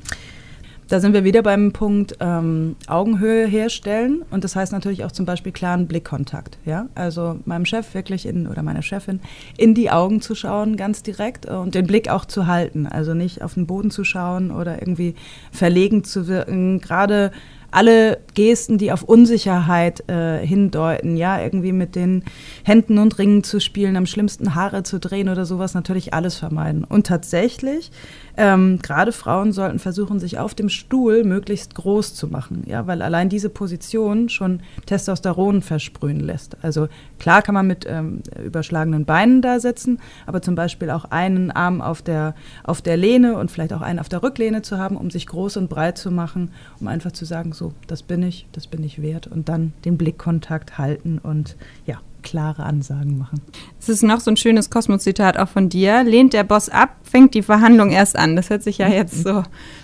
Da 0.94 1.00
sind 1.00 1.14
wir 1.14 1.24
wieder 1.24 1.42
beim 1.42 1.72
Punkt 1.72 2.18
ähm, 2.20 2.76
Augenhöhe 2.86 3.48
herstellen 3.48 4.22
und 4.30 4.44
das 4.44 4.56
heißt 4.56 4.72
natürlich 4.72 5.04
auch 5.04 5.12
zum 5.12 5.26
Beispiel 5.26 5.52
klaren 5.52 5.88
Blickkontakt. 5.88 6.60
Ja? 6.66 6.88
Also 6.94 7.40
meinem 7.46 7.66
Chef 7.66 7.96
wirklich 7.96 8.28
in 8.28 8.46
oder 8.48 8.62
meiner 8.62 8.84
Chefin 8.84 9.20
in 9.58 9.74
die 9.74 9.90
Augen 9.90 10.22
zu 10.22 10.36
schauen, 10.36 10.78
ganz 10.78 11.02
direkt 11.02 11.48
und 11.48 11.74
den 11.74 11.88
Blick 11.88 12.12
auch 12.12 12.26
zu 12.26 12.46
halten. 12.46 12.86
Also 12.86 13.16
nicht 13.16 13.42
auf 13.42 13.56
den 13.56 13.66
Boden 13.66 13.90
zu 13.90 14.04
schauen 14.04 14.52
oder 14.52 14.84
irgendwie 14.84 15.16
verlegen 15.52 16.04
zu 16.04 16.28
wirken. 16.28 16.80
Gerade 16.80 17.32
alle 17.74 18.20
Gesten, 18.34 18.78
die 18.78 18.92
auf 18.92 19.04
Unsicherheit 19.04 20.10
äh, 20.10 20.46
hindeuten, 20.46 21.18
ja, 21.18 21.42
irgendwie 21.42 21.72
mit 21.72 21.96
den 21.96 22.24
Händen 22.64 22.98
und 22.98 23.18
Ringen 23.20 23.44
zu 23.44 23.60
spielen, 23.60 23.96
am 23.96 24.06
schlimmsten 24.06 24.56
Haare 24.56 24.84
zu 24.84 25.00
drehen 25.00 25.30
oder 25.30 25.46
sowas, 25.46 25.74
natürlich 25.74 26.14
alles 26.14 26.36
vermeiden. 26.36 26.84
Und 26.84 27.08
tatsächlich 27.08 27.92
ähm, 28.36 28.80
Gerade 28.82 29.12
Frauen 29.12 29.52
sollten 29.52 29.78
versuchen, 29.78 30.20
sich 30.20 30.40
auf 30.40 30.56
dem 30.56 30.70
Stuhl 30.70 31.24
möglichst 31.24 31.76
groß 31.76 32.16
zu 32.16 32.28
machen, 32.28 32.64
ja, 32.66 32.88
weil 32.88 33.04
allein 33.04 33.30
diese 33.30 33.50
Position 33.50 34.28
schon 34.30 34.62
Testosteron 34.88 35.62
versprühen 35.62 36.20
lässt. 36.20 36.58
Also 36.64 36.88
klar 37.20 37.44
kann 37.44 37.54
man 37.54 37.68
mit 37.68 37.86
ähm, 37.88 38.24
überschlagenen 38.44 39.06
Beinen 39.06 39.44
da 39.44 39.60
sitzen, 39.60 40.00
aber 40.26 40.42
zum 40.42 40.56
Beispiel 40.56 40.90
auch 40.90 41.06
einen 41.06 41.52
Arm 41.52 41.82
auf 41.82 42.02
der, 42.02 42.34
auf 42.64 42.82
der 42.82 42.98
Lehne 42.98 43.38
und 43.38 43.52
vielleicht 43.52 43.74
auch 43.74 43.82
einen 43.82 44.00
auf 44.00 44.10
der 44.10 44.24
Rücklehne 44.24 44.64
zu 44.64 44.80
haben, 44.80 44.98
um 44.98 45.12
sich 45.12 45.28
groß 45.28 45.58
und 45.58 45.70
breit 45.70 46.00
zu 46.00 46.10
machen, 46.10 46.52
um 46.80 46.88
einfach 46.88 47.12
zu 47.12 47.26
sagen, 47.26 47.54
so, 47.64 47.72
das 47.88 48.04
bin 48.04 48.24
ich, 48.24 48.46
das 48.52 48.68
bin 48.68 48.84
ich 48.84 49.02
wert 49.02 49.28
und 49.28 49.48
dann 49.48 49.72
den 49.86 49.98
Blickkontakt 49.98 50.78
halten 50.78 51.18
und 51.18 51.56
ja, 51.86 52.02
klare 52.22 52.64
Ansagen 52.64 53.18
machen. 53.18 53.40
Es 53.80 53.88
ist 53.88 54.04
noch 54.04 54.20
so 54.20 54.32
ein 54.32 54.36
schönes 54.36 54.70
Kosmos-Zitat 54.70 55.38
auch 55.38 55.48
von 55.48 55.70
dir. 55.70 56.04
Lehnt 56.04 56.34
der 56.34 56.44
Boss 56.44 56.68
ab, 56.68 56.98
fängt 57.04 57.34
die 57.36 57.42
Verhandlung 57.42 57.92
erst 57.92 58.18
an. 58.18 58.36
Das 58.36 58.50
hört 58.50 58.64
sich 58.64 58.80
ja 58.80 58.90
jetzt 58.90 59.24
so, 59.24 59.44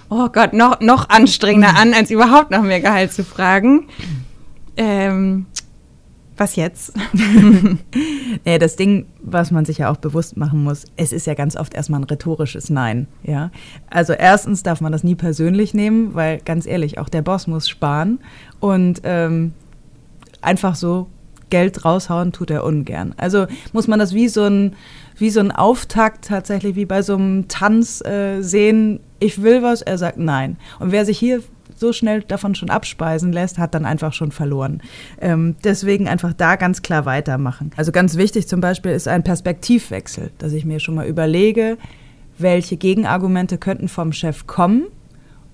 oh 0.10 0.28
Gott, 0.28 0.52
noch, 0.52 0.82
noch 0.82 1.08
anstrengender 1.08 1.78
an, 1.78 1.94
als 1.94 2.12
überhaupt 2.12 2.52
nach 2.52 2.64
mehr 2.64 2.82
Gehalt 2.82 3.14
zu 3.14 3.24
fragen. 3.24 3.88
Ähm, 4.76 5.46
was 6.40 6.56
jetzt? 6.56 6.94
nee, 8.46 8.58
das 8.58 8.76
Ding, 8.76 9.06
was 9.22 9.52
man 9.52 9.66
sich 9.66 9.80
ja 9.80 9.92
auch 9.92 9.98
bewusst 9.98 10.38
machen 10.38 10.64
muss, 10.64 10.86
es 10.96 11.12
ist 11.12 11.28
ja 11.28 11.34
ganz 11.34 11.56
oft 11.56 11.74
erstmal 11.74 12.00
ein 12.00 12.06
rhetorisches 12.06 12.70
Nein. 12.70 13.08
Ja? 13.24 13.52
Also 13.90 14.14
erstens 14.14 14.64
darf 14.64 14.82
man 14.82 14.92
das 14.92 15.04
nie 15.04 15.16
persönlich 15.16 15.74
nehmen, 15.74 16.16
weil 16.16 16.40
ganz 16.40 16.66
ehrlich, 16.66 16.98
auch 16.98 17.10
der 17.10 17.22
Boss 17.22 17.48
muss 17.48 17.68
sparen 17.68 18.20
und 18.60 19.02
ähm, 19.04 19.54
einfach 20.42 20.76
so 20.76 21.08
Geld 21.50 21.84
raushauen 21.84 22.32
tut 22.32 22.52
er 22.52 22.64
ungern. 22.64 23.14
Also 23.18 23.48
muss 23.74 23.88
man 23.88 24.00
das 24.00 24.14
wie 24.14 24.28
so 24.28 24.44
ein, 24.44 24.76
wie 25.18 25.30
so 25.30 25.40
ein 25.40 25.52
Auftakt 25.52 26.26
tatsächlich, 26.26 26.76
wie 26.76 26.86
bei 26.86 27.02
so 27.02 27.16
einem 27.16 27.48
Tanz 27.48 28.02
äh, 28.06 28.42
sehen, 28.42 29.00
ich 29.20 29.42
will 29.42 29.62
was, 29.64 29.82
er 29.82 29.98
sagt 29.98 30.18
nein. 30.18 30.58
Und 30.80 30.92
wer 30.92 31.06
sich 31.06 31.18
hier 31.18 31.42
so 31.80 31.94
schnell 31.94 32.22
davon 32.22 32.56
schon 32.56 32.70
abspeisen 32.70 33.32
lässt, 33.32 33.58
hat 33.58 33.74
dann 33.74 33.86
einfach 33.86 34.14
schon 34.14 34.32
verloren. 34.32 34.82
Ähm, 35.22 35.56
deswegen 35.64 36.08
einfach 36.08 36.34
da 36.34 36.56
ganz 36.56 36.82
klar 36.82 37.06
weitermachen. 37.06 37.72
Also 37.78 37.92
ganz 37.92 38.18
wichtig 38.18 38.48
zum 38.48 38.62
Beispiel 38.62 38.92
ist 38.92 39.08
ein 39.08 39.24
Perspektivwechsel, 39.24 40.32
dass 40.38 40.54
ich 40.54 40.66
mir 40.66 40.80
schon 40.80 40.96
mal 40.96 41.08
überlege, 41.08 41.78
welche 42.38 42.78
Gegenargumente 42.78 43.58
könnten 43.58 43.88
vom 43.88 44.14
Chef 44.14 44.48
kommen 44.48 44.84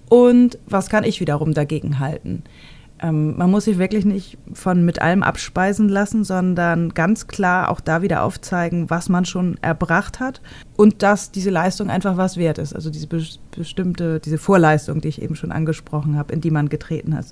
und 0.10 0.58
was 0.68 0.90
kann 0.90 1.04
ich 1.04 1.20
wiederum 1.20 1.54
dagegen 1.54 2.00
halten. 2.00 2.44
Ähm, 3.02 3.38
man 3.38 3.52
muss 3.52 3.66
sich 3.66 3.78
wirklich 3.78 4.06
nicht 4.06 4.38
von 4.54 4.86
mit 4.86 5.02
allem 5.02 5.22
abspeisen 5.22 5.90
lassen, 5.90 6.24
sondern 6.24 6.94
ganz 6.94 7.28
klar 7.28 7.70
auch 7.70 7.82
da 7.82 8.02
wieder 8.02 8.24
aufzeigen, 8.24 8.90
was 8.90 9.10
man 9.10 9.26
schon 9.26 9.58
erbracht 9.62 10.20
hat 10.20 10.42
und 10.78 11.04
dass 11.04 11.32
diese 11.32 11.50
Leistung 11.50 11.90
einfach 11.90 12.16
was 12.16 12.38
wert 12.38 12.58
ist. 12.58 12.74
Also 12.74 12.90
diese 12.90 13.08
be 13.08 13.24
bestimmte, 13.52 14.20
diese 14.20 14.38
Vorleistung, 14.38 15.02
die 15.02 15.08
ich 15.08 15.22
eben 15.22 15.36
schon 15.36 15.52
angesprochen 15.52 16.18
habe, 16.18 16.34
in 16.34 16.42
die 16.42 16.52
man 16.52 16.70
getreten 16.70 17.16
hat. 17.16 17.26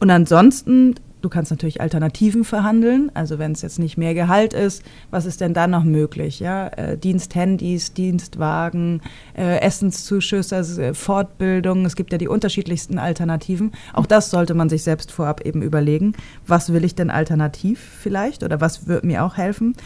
Und 0.00 0.10
ansonsten 0.10 0.94
Du 1.24 1.30
kannst 1.30 1.50
natürlich 1.50 1.80
Alternativen 1.80 2.44
verhandeln. 2.44 3.10
Also 3.14 3.38
wenn 3.38 3.52
es 3.52 3.62
jetzt 3.62 3.78
nicht 3.78 3.96
mehr 3.96 4.12
Gehalt 4.12 4.52
ist, 4.52 4.82
was 5.10 5.24
ist 5.24 5.40
denn 5.40 5.54
da 5.54 5.66
noch 5.66 5.82
möglich? 5.82 6.38
Ja? 6.38 6.68
Äh, 6.68 6.98
Diensthandys, 6.98 7.94
Dienstwagen, 7.94 9.00
äh, 9.34 9.60
Essenszuschüsse, 9.60 10.56
also, 10.56 10.92
Fortbildung. 10.92 11.86
Es 11.86 11.96
gibt 11.96 12.12
ja 12.12 12.18
die 12.18 12.28
unterschiedlichsten 12.28 12.98
Alternativen. 12.98 13.72
Auch 13.94 14.04
das 14.04 14.28
sollte 14.28 14.52
man 14.52 14.68
sich 14.68 14.82
selbst 14.82 15.10
vorab 15.10 15.40
eben 15.46 15.62
überlegen. 15.62 16.12
Was 16.46 16.74
will 16.74 16.84
ich 16.84 16.94
denn 16.94 17.08
alternativ 17.08 17.80
vielleicht 17.80 18.42
oder 18.42 18.60
was 18.60 18.86
wird 18.86 19.04
mir 19.04 19.24
auch 19.24 19.38
helfen? 19.38 19.76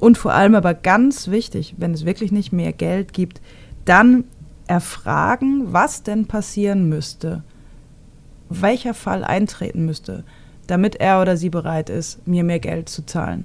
Und 0.00 0.18
vor 0.18 0.34
allem 0.34 0.56
aber 0.56 0.74
ganz 0.74 1.28
wichtig, 1.28 1.76
wenn 1.78 1.94
es 1.94 2.06
wirklich 2.06 2.32
nicht 2.32 2.52
mehr 2.52 2.72
Geld 2.72 3.12
gibt, 3.12 3.40
dann 3.84 4.24
erfragen, 4.66 5.72
was 5.72 6.02
denn 6.02 6.26
passieren 6.26 6.88
müsste, 6.88 7.44
welcher 8.48 8.94
Fall 8.94 9.22
eintreten 9.22 9.86
müsste 9.86 10.24
damit 10.68 10.96
er 10.96 11.20
oder 11.20 11.36
sie 11.36 11.50
bereit 11.50 11.90
ist, 11.90 12.26
mir 12.26 12.44
mehr 12.44 12.60
Geld 12.60 12.88
zu 12.88 13.04
zahlen. 13.04 13.44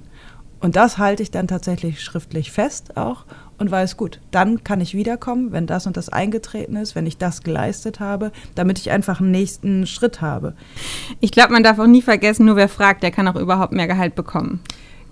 Und 0.60 0.76
das 0.76 0.96
halte 0.96 1.22
ich 1.22 1.30
dann 1.30 1.48
tatsächlich 1.48 2.00
schriftlich 2.00 2.50
fest 2.50 2.96
auch 2.96 3.26
und 3.58 3.70
weiß 3.70 3.96
gut, 3.96 4.20
dann 4.30 4.64
kann 4.64 4.80
ich 4.80 4.94
wiederkommen, 4.94 5.52
wenn 5.52 5.66
das 5.66 5.86
und 5.86 5.96
das 5.96 6.08
eingetreten 6.08 6.76
ist, 6.76 6.94
wenn 6.94 7.06
ich 7.06 7.18
das 7.18 7.42
geleistet 7.42 8.00
habe, 8.00 8.32
damit 8.54 8.78
ich 8.78 8.90
einfach 8.90 9.20
einen 9.20 9.30
nächsten 9.30 9.86
Schritt 9.86 10.20
habe. 10.20 10.54
Ich 11.20 11.32
glaube, 11.32 11.52
man 11.52 11.62
darf 11.62 11.78
auch 11.78 11.86
nie 11.86 12.02
vergessen, 12.02 12.46
nur 12.46 12.56
wer 12.56 12.68
fragt, 12.68 13.02
der 13.02 13.10
kann 13.10 13.28
auch 13.28 13.36
überhaupt 13.36 13.72
mehr 13.72 13.86
Gehalt 13.86 14.14
bekommen. 14.14 14.60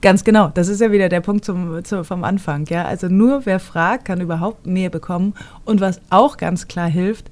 Ganz 0.01 0.25
genau, 0.25 0.49
das 0.49 0.67
ist 0.67 0.81
ja 0.81 0.91
wieder 0.91 1.09
der 1.09 1.21
Punkt 1.21 1.45
zum, 1.45 1.85
zum, 1.85 2.05
vom 2.05 2.25
Anfang. 2.25 2.67
Ja? 2.67 2.87
Also 2.87 3.09
nur 3.09 3.47
wer 3.47 3.61
fragt, 3.61 4.07
kann 4.07 4.21
überhaupt 4.21 4.67
mehr 4.67 4.91
bekommen. 4.91 5.35
Und 5.65 5.81
was 5.81 6.01
auch 6.11 6.39
ganz 6.39 6.67
klar 6.67 6.89
hilft, 6.89 7.31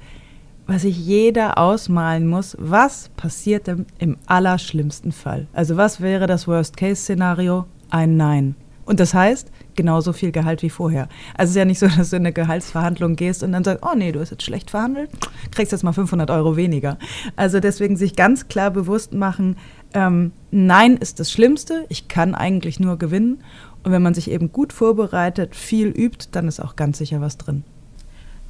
was 0.71 0.83
sich 0.83 0.97
jeder 0.97 1.59
ausmalen 1.59 2.29
muss, 2.29 2.57
was 2.61 3.09
passiert 3.17 3.67
denn 3.67 3.87
im 3.99 4.17
allerschlimmsten 4.27 5.11
Fall? 5.11 5.49
Also 5.53 5.77
was 5.77 6.00
wäre 6.00 6.29
das 6.29 6.47
Worst-Case-Szenario? 6.47 7.67
Ein 7.91 8.17
Nein. 8.17 8.55
Und 8.85 9.00
das 9.00 9.12
heißt, 9.12 9.50
genauso 9.75 10.12
viel 10.12 10.31
Gehalt 10.31 10.62
wie 10.62 10.71
vorher. 10.71 11.09
Also 11.37 11.49
es 11.49 11.50
ist 11.50 11.57
ja 11.57 11.65
nicht 11.65 11.79
so, 11.81 11.89
dass 11.89 12.11
du 12.11 12.17
in 12.17 12.23
eine 12.23 12.33
Gehaltsverhandlung 12.33 13.17
gehst 13.17 13.43
und 13.43 13.50
dann 13.50 13.65
sagst, 13.65 13.85
oh 13.85 13.97
nee, 13.97 14.12
du 14.12 14.21
hast 14.21 14.31
jetzt 14.31 14.45
schlecht 14.45 14.71
verhandelt, 14.71 15.11
kriegst 15.50 15.73
jetzt 15.73 15.83
mal 15.83 15.93
500 15.93 16.31
Euro 16.31 16.57
weniger. 16.57 16.99
Also 17.35 17.59
deswegen 17.59 17.97
sich 17.97 18.15
ganz 18.15 18.47
klar 18.47 18.71
bewusst 18.71 19.12
machen, 19.12 19.57
ähm, 19.93 20.31
Nein 20.53 20.97
ist 20.97 21.19
das 21.19 21.33
Schlimmste, 21.33 21.85
ich 21.89 22.07
kann 22.07 22.37
eigentlich 22.37 22.79
nur 22.79 22.97
gewinnen. 22.97 23.43
Und 23.83 23.91
wenn 23.91 24.03
man 24.03 24.15
sich 24.15 24.31
eben 24.31 24.53
gut 24.53 24.73
vorbereitet, 24.73 25.57
viel 25.57 25.89
übt, 25.89 26.29
dann 26.31 26.47
ist 26.47 26.61
auch 26.61 26.77
ganz 26.77 26.99
sicher 26.99 27.21
was 27.21 27.39
drin. 27.39 27.65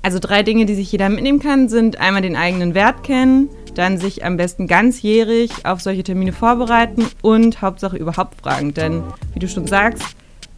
Also 0.02 0.18
drei 0.18 0.42
Dinge, 0.42 0.64
die 0.64 0.74
sich 0.74 0.90
jeder 0.92 1.08
mitnehmen 1.08 1.40
kann, 1.40 1.68
sind 1.68 2.00
einmal 2.00 2.22
den 2.22 2.36
eigenen 2.36 2.74
Wert 2.74 3.04
kennen, 3.04 3.50
dann 3.74 3.98
sich 3.98 4.24
am 4.24 4.36
besten 4.36 4.66
ganzjährig 4.66 5.50
auf 5.64 5.80
solche 5.80 6.02
Termine 6.02 6.32
vorbereiten 6.32 7.06
und 7.22 7.60
Hauptsache 7.60 7.96
überhaupt 7.96 8.40
fragen. 8.40 8.72
Denn, 8.72 9.02
wie 9.34 9.40
du 9.40 9.48
schon 9.48 9.66
sagst, 9.66 10.02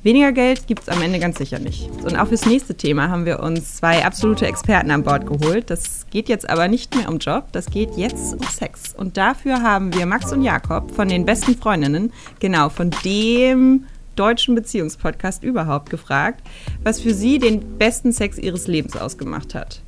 weniger 0.05 0.33
Geld 0.33 0.69
gibt 0.69 0.83
es 0.83 0.89
am 0.89 1.03
Ende 1.03 1.19
ganz 1.19 1.39
sicher 1.39 1.59
nicht. 1.59 1.91
Und 2.05 2.17
auch 2.17 2.29
fürs 2.29 2.47
nächste 2.47 2.77
Thema 2.77 3.09
haben 3.09 3.27
wir 3.27 3.41
uns 3.41 3.77
zwei 3.77 4.05
absolute 4.05 4.47
Experten 4.47 4.93
an 4.93 5.03
Bord 5.03 5.27
geholt. 5.27 5.71
Das 5.71 6.07
geht 6.11 6.29
jetzt 6.29 6.49
aber 6.49 6.69
nicht 6.69 6.95
mehr 6.95 7.09
um 7.09 7.19
Job, 7.19 7.47
das 7.51 7.67
geht 7.67 7.97
jetzt 7.97 8.35
um 8.35 8.47
Sex. 8.47 8.95
Und 8.97 9.17
dafür 9.17 9.63
haben 9.63 9.93
wir 9.95 10.07
Max 10.07 10.33
und 10.33 10.43
Jakob 10.43 10.93
von 10.93 11.09
den 11.09 11.25
besten 11.27 11.57
Freundinnen, 11.57 12.13
genau, 12.39 12.69
von 12.69 12.91
dem 13.05 13.87
deutschen 14.17 14.55
Beziehungspodcast 14.55 15.43
überhaupt 15.43 15.91
gefragt, 15.91 16.43
was 16.83 17.01
für 17.01 17.15
sie 17.15 17.39
den 17.39 17.79
besten 17.79 18.13
Sex 18.13 18.39
ihres 18.39 18.67
Lebens 18.67 18.97
ausgemacht 18.97 19.55
hat. 19.55 19.83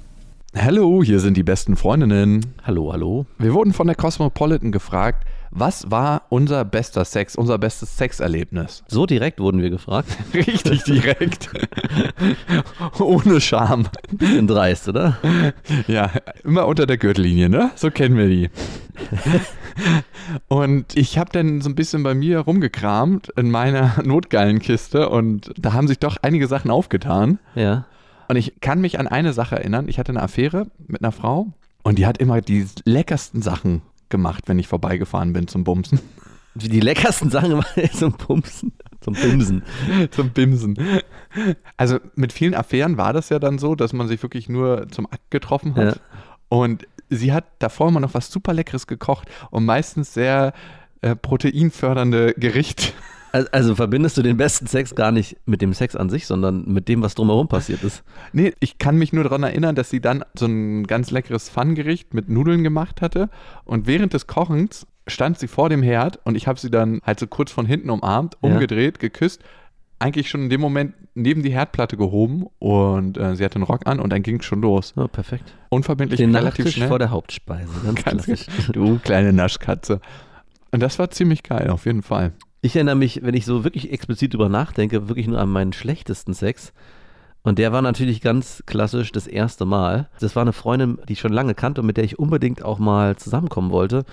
Hallo, 0.56 1.02
hier 1.02 1.18
sind 1.18 1.36
die 1.36 1.42
besten 1.42 1.74
Freundinnen. 1.74 2.46
Hallo, 2.64 2.92
hallo. 2.92 3.26
Wir 3.38 3.52
wurden 3.54 3.72
von 3.72 3.88
der 3.88 3.96
Cosmopolitan 3.96 4.70
gefragt, 4.70 5.26
was 5.50 5.90
war 5.90 6.22
unser 6.30 6.64
bester 6.64 7.04
Sex, 7.04 7.36
unser 7.36 7.58
bestes 7.58 7.96
Sexerlebnis? 7.96 8.84
So 8.88 9.04
direkt 9.06 9.40
wurden 9.40 9.62
wir 9.62 9.70
gefragt. 9.70 10.08
Richtig 10.34 10.84
direkt. 10.84 11.48
Ohne 13.00 13.40
Scham. 13.40 13.86
Bisschen 14.12 14.46
dreist, 14.46 14.88
oder? 14.88 15.18
Ja, 15.86 16.10
immer 16.44 16.66
unter 16.66 16.86
der 16.86 16.98
Gürtellinie, 16.98 17.48
ne? 17.48 17.70
So 17.74 17.90
kennen 17.90 18.16
wir 18.16 18.28
die. 18.28 18.50
Und 20.48 20.96
ich 20.96 21.18
habe 21.18 21.30
dann 21.32 21.60
so 21.60 21.68
ein 21.68 21.74
bisschen 21.74 22.02
bei 22.02 22.14
mir 22.14 22.40
rumgekramt 22.40 23.30
in 23.36 23.50
meiner 23.50 24.02
Notgallenkiste 24.04 25.08
und 25.08 25.52
da 25.58 25.72
haben 25.72 25.88
sich 25.88 25.98
doch 25.98 26.16
einige 26.22 26.46
Sachen 26.46 26.70
aufgetan. 26.70 27.38
Ja. 27.54 27.86
Und 28.28 28.36
ich 28.36 28.60
kann 28.60 28.80
mich 28.80 28.98
an 28.98 29.06
eine 29.06 29.32
Sache 29.32 29.56
erinnern. 29.56 29.88
Ich 29.88 29.98
hatte 29.98 30.12
eine 30.12 30.22
Affäre 30.22 30.66
mit 30.86 31.02
einer 31.02 31.12
Frau 31.12 31.52
und 31.82 31.98
die 31.98 32.06
hat 32.06 32.18
immer 32.18 32.40
die 32.40 32.66
leckersten 32.84 33.42
Sachen 33.42 33.82
gemacht, 34.08 34.44
wenn 34.46 34.58
ich 34.58 34.68
vorbeigefahren 34.68 35.32
bin 35.32 35.48
zum 35.48 35.64
Bumsen. 35.64 36.00
Die 36.56 36.78
leckersten 36.78 37.30
Sachen 37.30 37.64
zum 37.98 38.12
Bumsen. 38.12 38.72
Zum 39.00 39.14
Bimsen. 39.14 39.64
zum 40.12 40.30
Bimsen. 40.30 40.78
Also 41.76 41.98
mit 42.14 42.32
vielen 42.32 42.54
Affären 42.54 42.96
war 42.96 43.12
das 43.12 43.28
ja 43.28 43.40
dann 43.40 43.58
so, 43.58 43.74
dass 43.74 43.92
man 43.92 44.06
sich 44.06 44.22
wirklich 44.22 44.48
nur 44.48 44.86
zum 44.88 45.06
Akt 45.06 45.32
getroffen 45.32 45.74
hat. 45.74 45.96
Ja. 45.96 46.00
Und 46.48 46.86
sie 47.10 47.32
hat 47.32 47.44
davor 47.58 47.88
immer 47.88 48.00
noch 48.00 48.14
was 48.14 48.30
super 48.30 48.52
Leckeres 48.52 48.86
gekocht 48.86 49.28
und 49.50 49.64
meistens 49.64 50.14
sehr 50.14 50.52
äh, 51.00 51.16
proteinfördernde 51.16 52.34
Gerichte. 52.36 52.92
Also 53.50 53.74
verbindest 53.74 54.16
du 54.16 54.22
den 54.22 54.36
besten 54.36 54.68
Sex 54.68 54.94
gar 54.94 55.10
nicht 55.10 55.36
mit 55.44 55.60
dem 55.60 55.72
Sex 55.72 55.96
an 55.96 56.08
sich, 56.08 56.24
sondern 56.24 56.72
mit 56.72 56.86
dem, 56.86 57.02
was 57.02 57.16
drumherum 57.16 57.48
passiert 57.48 57.82
ist? 57.82 58.04
Nee, 58.32 58.52
ich 58.60 58.78
kann 58.78 58.96
mich 58.96 59.12
nur 59.12 59.24
daran 59.24 59.42
erinnern, 59.42 59.74
dass 59.74 59.90
sie 59.90 60.00
dann 60.00 60.24
so 60.38 60.46
ein 60.46 60.86
ganz 60.86 61.10
leckeres 61.10 61.50
Pfannengericht 61.50 62.14
mit 62.14 62.28
Nudeln 62.28 62.62
gemacht 62.62 63.00
hatte 63.02 63.30
und 63.64 63.88
während 63.88 64.12
des 64.12 64.28
Kochens 64.28 64.86
stand 65.08 65.40
sie 65.40 65.48
vor 65.48 65.68
dem 65.68 65.82
Herd 65.82 66.20
und 66.24 66.36
ich 66.36 66.46
habe 66.46 66.60
sie 66.60 66.70
dann 66.70 67.00
halt 67.02 67.18
so 67.18 67.26
kurz 67.26 67.50
von 67.50 67.66
hinten 67.66 67.90
umarmt, 67.90 68.36
umgedreht, 68.40 68.98
ja. 68.98 69.08
geküsst 69.08 69.42
eigentlich 69.98 70.28
schon 70.28 70.42
in 70.42 70.50
dem 70.50 70.60
Moment 70.60 70.94
neben 71.14 71.42
die 71.42 71.50
Herdplatte 71.52 71.96
gehoben 71.96 72.46
und 72.58 73.16
äh, 73.16 73.36
sie 73.36 73.44
hatte 73.44 73.56
einen 73.56 73.64
Rock 73.64 73.86
an 73.86 74.00
und 74.00 74.10
dann 74.12 74.22
ging 74.22 74.40
es 74.40 74.44
schon 74.44 74.60
los. 74.60 74.94
Oh, 74.96 75.08
perfekt. 75.08 75.54
Unverbindlich, 75.68 76.18
Den 76.18 76.34
relativ 76.34 76.64
Nachtisch 76.64 76.74
schnell. 76.76 76.88
vor 76.88 76.98
der 76.98 77.10
Hauptspeise. 77.10 77.72
Ganz, 77.84 78.04
Ganz 78.04 78.24
klassisch. 78.24 78.46
Du 78.72 78.98
kleine 78.98 79.32
Naschkatze. 79.32 80.00
Und 80.72 80.82
das 80.82 80.98
war 80.98 81.10
ziemlich 81.10 81.42
geil, 81.42 81.70
auf 81.70 81.86
jeden 81.86 82.02
Fall. 82.02 82.32
Ich 82.60 82.74
erinnere 82.74 82.96
mich, 82.96 83.20
wenn 83.22 83.34
ich 83.34 83.44
so 83.44 83.62
wirklich 83.62 83.92
explizit 83.92 84.32
drüber 84.34 84.48
nachdenke, 84.48 85.08
wirklich 85.08 85.28
nur 85.28 85.38
an 85.38 85.50
meinen 85.50 85.72
schlechtesten 85.72 86.34
Sex. 86.34 86.72
Und 87.42 87.58
der 87.58 87.72
war 87.72 87.82
natürlich 87.82 88.22
ganz 88.22 88.62
klassisch 88.66 89.12
das 89.12 89.26
erste 89.26 89.66
Mal. 89.66 90.08
Das 90.18 90.34
war 90.34 90.40
eine 90.42 90.54
Freundin, 90.54 90.98
die 91.06 91.12
ich 91.12 91.20
schon 91.20 91.32
lange 91.32 91.54
kannte 91.54 91.82
und 91.82 91.86
mit 91.86 91.98
der 91.98 92.04
ich 92.04 92.18
unbedingt 92.18 92.64
auch 92.64 92.78
mal 92.78 93.16
zusammenkommen 93.16 93.70
wollte. 93.70 94.04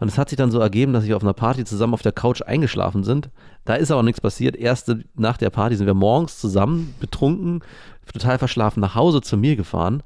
Und 0.00 0.08
es 0.08 0.18
hat 0.18 0.30
sich 0.30 0.36
dann 0.38 0.50
so 0.50 0.58
ergeben, 0.58 0.92
dass 0.94 1.04
wir 1.04 1.14
auf 1.14 1.22
einer 1.22 1.34
Party 1.34 1.64
zusammen 1.64 1.94
auf 1.94 2.02
der 2.02 2.12
Couch 2.12 2.42
eingeschlafen 2.42 3.04
sind. 3.04 3.30
Da 3.66 3.74
ist 3.74 3.90
aber 3.90 4.02
nichts 4.02 4.20
passiert. 4.20 4.56
Erst 4.56 4.92
nach 5.14 5.36
der 5.36 5.50
Party 5.50 5.76
sind 5.76 5.86
wir 5.86 5.94
morgens 5.94 6.40
zusammen 6.40 6.94
betrunken, 7.00 7.62
total 8.10 8.38
verschlafen 8.38 8.80
nach 8.80 8.94
Hause 8.94 9.20
zu 9.20 9.36
mir 9.36 9.56
gefahren. 9.56 10.02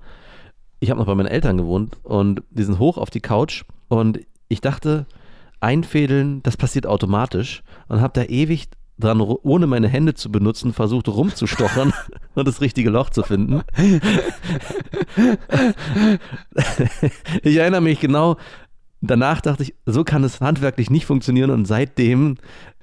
Ich 0.81 0.91
habe 0.91 0.99
noch 0.99 1.07
bei 1.07 1.15
meinen 1.15 1.29
Eltern 1.29 1.57
gewohnt 1.57 1.97
und 2.03 2.43
die 2.51 2.65
sind 2.65 2.81
hoch 2.81 2.99
auf 2.99 3.11
die 3.11 3.21
Couch 3.21 3.65
und 3.89 4.19
ich 4.49 4.61
dachte, 4.61 5.07
einfädeln, 5.61 6.43
das 6.43 6.57
passiert 6.57 6.87
automatisch 6.87 7.63
und 7.89 8.01
habe 8.01 8.13
da 8.13 8.25
ewig 8.25 8.69
dran, 8.99 9.21
ohne 9.21 9.67
meine 9.67 9.89
Hände 9.89 10.15
zu 10.15 10.31
benutzen, 10.31 10.73
versucht 10.73 11.09
rumzustochern 11.09 11.93
und 12.35 12.47
das 12.47 12.61
richtige 12.61 12.91
Loch 12.91 13.11
zu 13.11 13.23
finden. 13.23 13.63
ich 17.43 17.57
erinnere 17.57 17.81
mich 17.81 18.01
genau, 18.01 18.37
danach 19.11 19.41
dachte 19.41 19.63
ich, 19.63 19.75
so 19.87 20.05
kann 20.05 20.25
es 20.25 20.41
handwerklich 20.41 20.91
nicht 20.91 21.07
funktionieren 21.07 21.51
und 21.51 21.65
seitdem 21.67 22.37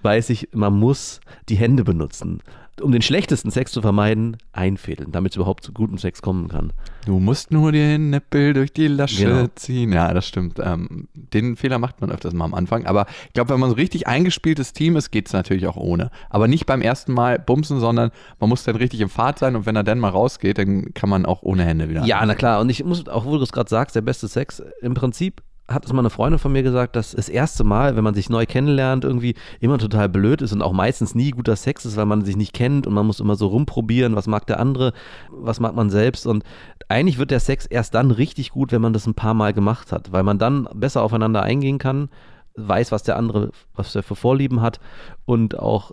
weiß 0.04 0.30
ich, 0.32 0.50
man 0.54 0.74
muss 0.74 1.22
die 1.50 1.56
Hände 1.56 1.84
benutzen. 1.84 2.40
Um 2.82 2.92
den 2.92 3.04
schlechtesten 3.04 3.52
Sex 3.52 3.72
zu 3.74 3.82
vermeiden, 3.82 4.38
einfädeln, 4.54 5.12
damit 5.12 5.34
es 5.34 5.36
überhaupt 5.36 5.64
zu 5.64 5.72
gutem 5.72 6.00
Sex 6.00 6.24
kommen 6.24 6.48
kann. 6.48 6.74
Du 7.06 7.20
musst 7.20 7.52
nur 7.52 7.72
den 7.72 8.10
Nippel 8.10 8.54
durch 8.54 8.74
die 8.74 8.88
Lasche 8.88 9.26
Genau. 9.26 9.48
ziehen. 9.54 9.92
Ja, 9.94 10.12
das 10.14 10.28
stimmt. 10.28 10.58
Ähm, 10.64 11.08
den 11.14 11.58
Fehler 11.58 11.78
macht 11.78 12.02
man 12.02 12.10
öfters 12.10 12.34
mal 12.34 12.46
am 12.46 12.56
Anfang. 12.56 12.88
Aber 12.88 13.06
ich 13.28 13.34
glaube, 13.34 13.52
wenn 13.54 13.60
man 13.60 13.70
so 13.70 13.76
richtig 13.76 14.08
eingespieltes 14.08 14.74
Team 14.74 14.96
ist, 14.96 15.12
geht 15.12 15.28
es 15.28 15.34
natürlich 15.34 15.68
auch 15.68 15.76
ohne. 15.78 16.10
Aber 16.32 16.48
nicht 16.48 16.66
beim 16.66 16.82
ersten 16.82 17.14
Mal 17.14 17.38
bumsen, 17.38 17.80
sondern 17.80 18.10
man 18.40 18.50
muss 18.50 18.64
dann 18.64 18.78
richtig 18.78 19.02
im 19.02 19.10
Fahrt 19.10 19.38
sein 19.38 19.56
und 19.56 19.68
wenn 19.68 19.76
er 19.76 19.84
dann 19.84 20.00
mal 20.00 20.10
rausgeht, 20.10 20.58
dann 20.58 20.92
kann 20.96 21.10
man 21.10 21.28
auch 21.28 21.44
ohne 21.44 21.64
Hände 21.66 21.88
wieder. 21.90 22.04
Ja, 22.06 22.26
na 22.26 22.34
klar. 22.34 22.62
Und 22.62 22.70
ich 22.70 22.84
muss, 22.84 23.08
auch 23.08 23.26
wo 23.26 23.38
du 23.38 23.44
es 23.44 23.52
gerade 23.52 23.70
sagst, 23.70 23.96
der 23.96 24.02
beste 24.02 24.28
Sex, 24.28 24.64
im 24.82 24.96
Prinzip 24.96 25.44
hat 25.68 25.86
es 25.86 25.94
mal 25.94 26.00
eine 26.00 26.10
Freundin 26.10 26.40
von 26.40 26.52
mir 26.52 26.64
gesagt, 26.64 26.96
dass 26.96 27.12
das 27.12 27.30
erste 27.30 27.64
Mal, 27.64 27.96
wenn 27.96 28.04
man 28.04 28.14
sich 28.14 28.30
neu 28.30 28.46
kennenlernt, 28.46 29.04
irgendwie 29.04 29.36
immer 29.60 29.78
total 29.78 30.10
blöd 30.10 30.42
ist 30.42 30.54
und 30.54 30.62
auch 30.62 30.74
meistens 30.74 31.16
nie 31.16 31.32
guter 31.32 31.56
Sex 31.56 31.86
ist, 31.86 31.96
weil 31.98 32.06
man 32.06 32.26
sich 32.26 32.36
nicht 32.36 32.54
kennt 32.54 32.88
und 32.88 32.94
man 32.94 33.06
muss 33.06 33.20
immer 33.20 33.36
so 33.36 33.48
rumprobieren, 33.48 34.16
was 34.16 34.28
mag 34.28 34.46
der 34.48 34.60
andere, 34.60 34.94
was 35.30 35.60
mag 35.60 35.76
man 35.76 35.90
selbst. 35.90 36.28
Und 36.28 36.44
eigentlich 36.90 37.18
wird 37.18 37.32
der 37.32 37.40
Sex 37.40 37.66
erst 37.66 37.94
dann 37.94 38.12
richtig 38.12 38.52
gut, 38.52 38.72
wenn 38.72 38.82
man 38.82 38.94
das 38.94 39.08
ein 39.08 39.14
paar 39.14 39.34
Mal 39.34 39.54
gemacht 39.54 39.92
hat, 39.92 40.12
weil 40.12 40.24
man 40.24 40.40
dann 40.40 40.68
besser 40.74 41.04
aufeinander 41.04 41.44
eingehen 41.44 41.78
kann, 41.78 42.10
weiß, 42.56 42.92
was 42.92 43.04
der 43.04 43.18
andere, 43.18 43.52
was 43.74 43.96
er 43.96 44.04
für 44.04 44.16
Vorlieben 44.16 44.62
hat 44.62 44.80
und 45.26 45.58
auch 45.58 45.92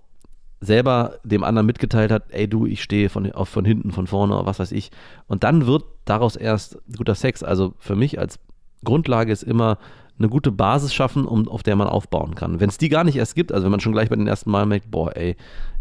selber 0.61 1.19
dem 1.23 1.45
anderen 1.45 1.67
mitgeteilt 1.67 2.11
hat, 2.11 2.25
ey 2.31 2.49
du, 2.49 2.67
ich 2.67 2.83
stehe 2.83 3.11
von, 3.11 3.31
von 3.45 3.65
hinten, 3.65 3.93
von 3.93 4.09
vorne, 4.09 4.41
was 4.45 4.59
weiß 4.59 4.73
ich. 4.73 4.91
Und 5.29 5.45
dann 5.45 5.67
wird 5.67 5.85
daraus 6.05 6.35
erst 6.35 6.79
guter 6.97 7.15
Sex. 7.15 7.45
Also 7.45 7.75
für 7.79 7.95
mich 7.95 8.19
als 8.19 8.41
Grundlage 8.85 9.33
ist 9.33 9.43
immer 9.43 9.79
eine 10.19 10.29
gute 10.29 10.51
Basis 10.51 10.93
schaffen, 10.93 11.27
um, 11.27 11.49
auf 11.49 11.63
der 11.63 11.77
man 11.77 11.89
aufbauen 11.89 12.35
kann. 12.35 12.61
Wenn 12.61 12.69
es 12.69 12.79
die 12.79 12.89
gar 12.89 13.05
nicht 13.05 13.17
erst 13.17 13.35
gibt, 13.35 13.53
also 13.53 13.65
wenn 13.65 13.71
man 13.71 13.81
schon 13.81 13.93
gleich 13.93 14.09
bei 14.09 14.17
den 14.17 14.27
ersten 14.27 14.51
Mal 14.51 14.67
merkt, 14.67 14.91
boah, 14.91 15.17
ey, 15.17 15.37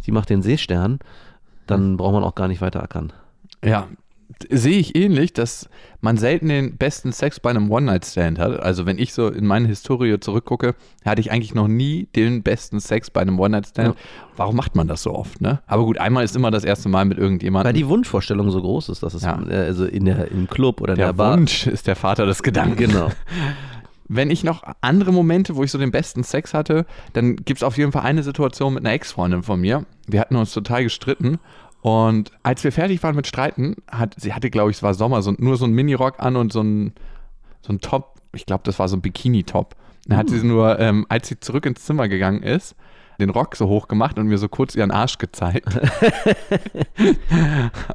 die 0.05 0.11
macht 0.11 0.29
den 0.29 0.41
Seestern, 0.41 0.99
dann 1.65 1.97
braucht 1.97 2.13
man 2.13 2.23
auch 2.23 2.35
gar 2.35 2.47
nicht 2.47 2.61
weiter 2.61 2.83
ackern. 2.83 3.11
Ja, 3.63 3.87
sehe 4.49 4.77
ich 4.77 4.95
ähnlich, 4.95 5.33
dass 5.33 5.69
man 6.01 6.17
selten 6.17 6.47
den 6.49 6.77
besten 6.77 7.11
Sex 7.11 7.39
bei 7.39 7.49
einem 7.49 7.71
One-Night-Stand 7.71 8.39
hat. 8.39 8.59
Also 8.59 8.85
wenn 8.85 8.99
ich 8.99 9.13
so 9.13 9.29
in 9.29 9.45
meine 9.45 9.67
Historie 9.67 10.19
zurückgucke, 10.19 10.75
hatte 11.05 11.21
ich 11.21 11.31
eigentlich 11.31 11.55
noch 11.55 11.67
nie 11.67 12.07
den 12.15 12.43
besten 12.43 12.79
Sex 12.79 13.09
bei 13.09 13.21
einem 13.21 13.39
One-Night-Stand. 13.39 13.95
Ja. 13.95 14.01
Warum 14.35 14.55
macht 14.55 14.75
man 14.75 14.87
das 14.87 15.01
so 15.03 15.13
oft, 15.15 15.41
ne? 15.41 15.59
Aber 15.65 15.85
gut, 15.85 15.97
einmal 15.97 16.23
ist 16.23 16.35
immer 16.35 16.51
das 16.51 16.63
erste 16.63 16.89
Mal 16.89 17.05
mit 17.05 17.17
irgendjemandem. 17.17 17.67
Weil 17.69 17.73
die 17.73 17.87
Wunschvorstellung 17.87 18.51
so 18.51 18.61
groß 18.61 18.89
ist, 18.89 19.03
dass 19.03 19.13
es 19.13 19.23
Ja. 19.23 19.41
äh, 19.49 19.55
also 19.55 19.85
in 19.85 20.05
der, 20.05 20.29
im 20.31 20.47
Club 20.47 20.81
oder 20.81 20.93
in 20.93 20.97
der 20.99 21.07
der 21.07 21.13
Bar. 21.13 21.37
Wunsch 21.37 21.65
ist 21.67 21.87
der 21.87 21.95
Vater 21.95 22.25
des 22.25 22.43
Gedanken. 22.43 22.77
Genau. 22.77 23.09
Wenn 24.09 24.31
ich 24.31 24.43
noch 24.45 24.63
andere 24.79 25.11
Momente, 25.11 25.55
wo 25.57 25.63
ich 25.63 25.71
so 25.71 25.77
den 25.77 25.91
besten 25.91 26.23
Sex 26.23 26.53
hatte, 26.53 26.85
dann 27.11 27.35
gibt 27.35 27.57
es 27.59 27.63
auf 27.63 27.77
jeden 27.77 27.91
Fall 27.91 28.03
eine 28.03 28.23
Situation 28.23 28.73
mit 28.73 28.85
einer 28.85 28.93
Ex-Freundin 28.93 29.43
von 29.43 29.59
mir. 29.59 29.85
Wir 30.07 30.21
hatten 30.21 30.37
uns 30.37 30.53
total 30.53 30.83
gestritten. 30.83 31.39
Und 31.81 32.31
als 32.43 32.63
wir 32.63 32.71
fertig 32.71 33.01
waren 33.03 33.15
mit 33.15 33.27
Streiten, 33.27 33.75
hat 33.89 34.15
sie 34.17 34.33
hatte, 34.33 34.49
glaube 34.49 34.71
ich, 34.71 34.77
es 34.77 34.83
war 34.83 34.93
Sommer, 34.93 35.21
so, 35.21 35.33
nur 35.37 35.57
so 35.57 35.65
ein 35.65 35.71
Minirock 35.71 36.19
an 36.19 36.35
und 36.35 36.51
so 36.51 36.61
ein, 36.61 36.93
so 37.61 37.71
ein 37.73 37.79
Top. 37.79 38.15
Ich 38.33 38.45
glaube, 38.45 38.63
das 38.65 38.79
war 38.79 38.87
so 38.87 38.97
ein 38.97 39.01
Bikini-Top. 39.01 39.75
Dann 40.05 40.17
hat 40.17 40.29
sie 40.29 40.43
nur, 40.43 40.79
ähm, 40.79 41.05
als 41.09 41.27
sie 41.27 41.39
zurück 41.39 41.65
ins 41.65 41.85
Zimmer 41.85 42.07
gegangen 42.07 42.41
ist, 42.43 42.75
den 43.19 43.29
Rock 43.29 43.55
so 43.55 43.67
hoch 43.67 43.87
gemacht 43.87 44.19
und 44.19 44.27
mir 44.27 44.37
so 44.37 44.47
kurz 44.47 44.75
ihren 44.75 44.91
Arsch 44.91 45.17
gezeigt. 45.17 45.67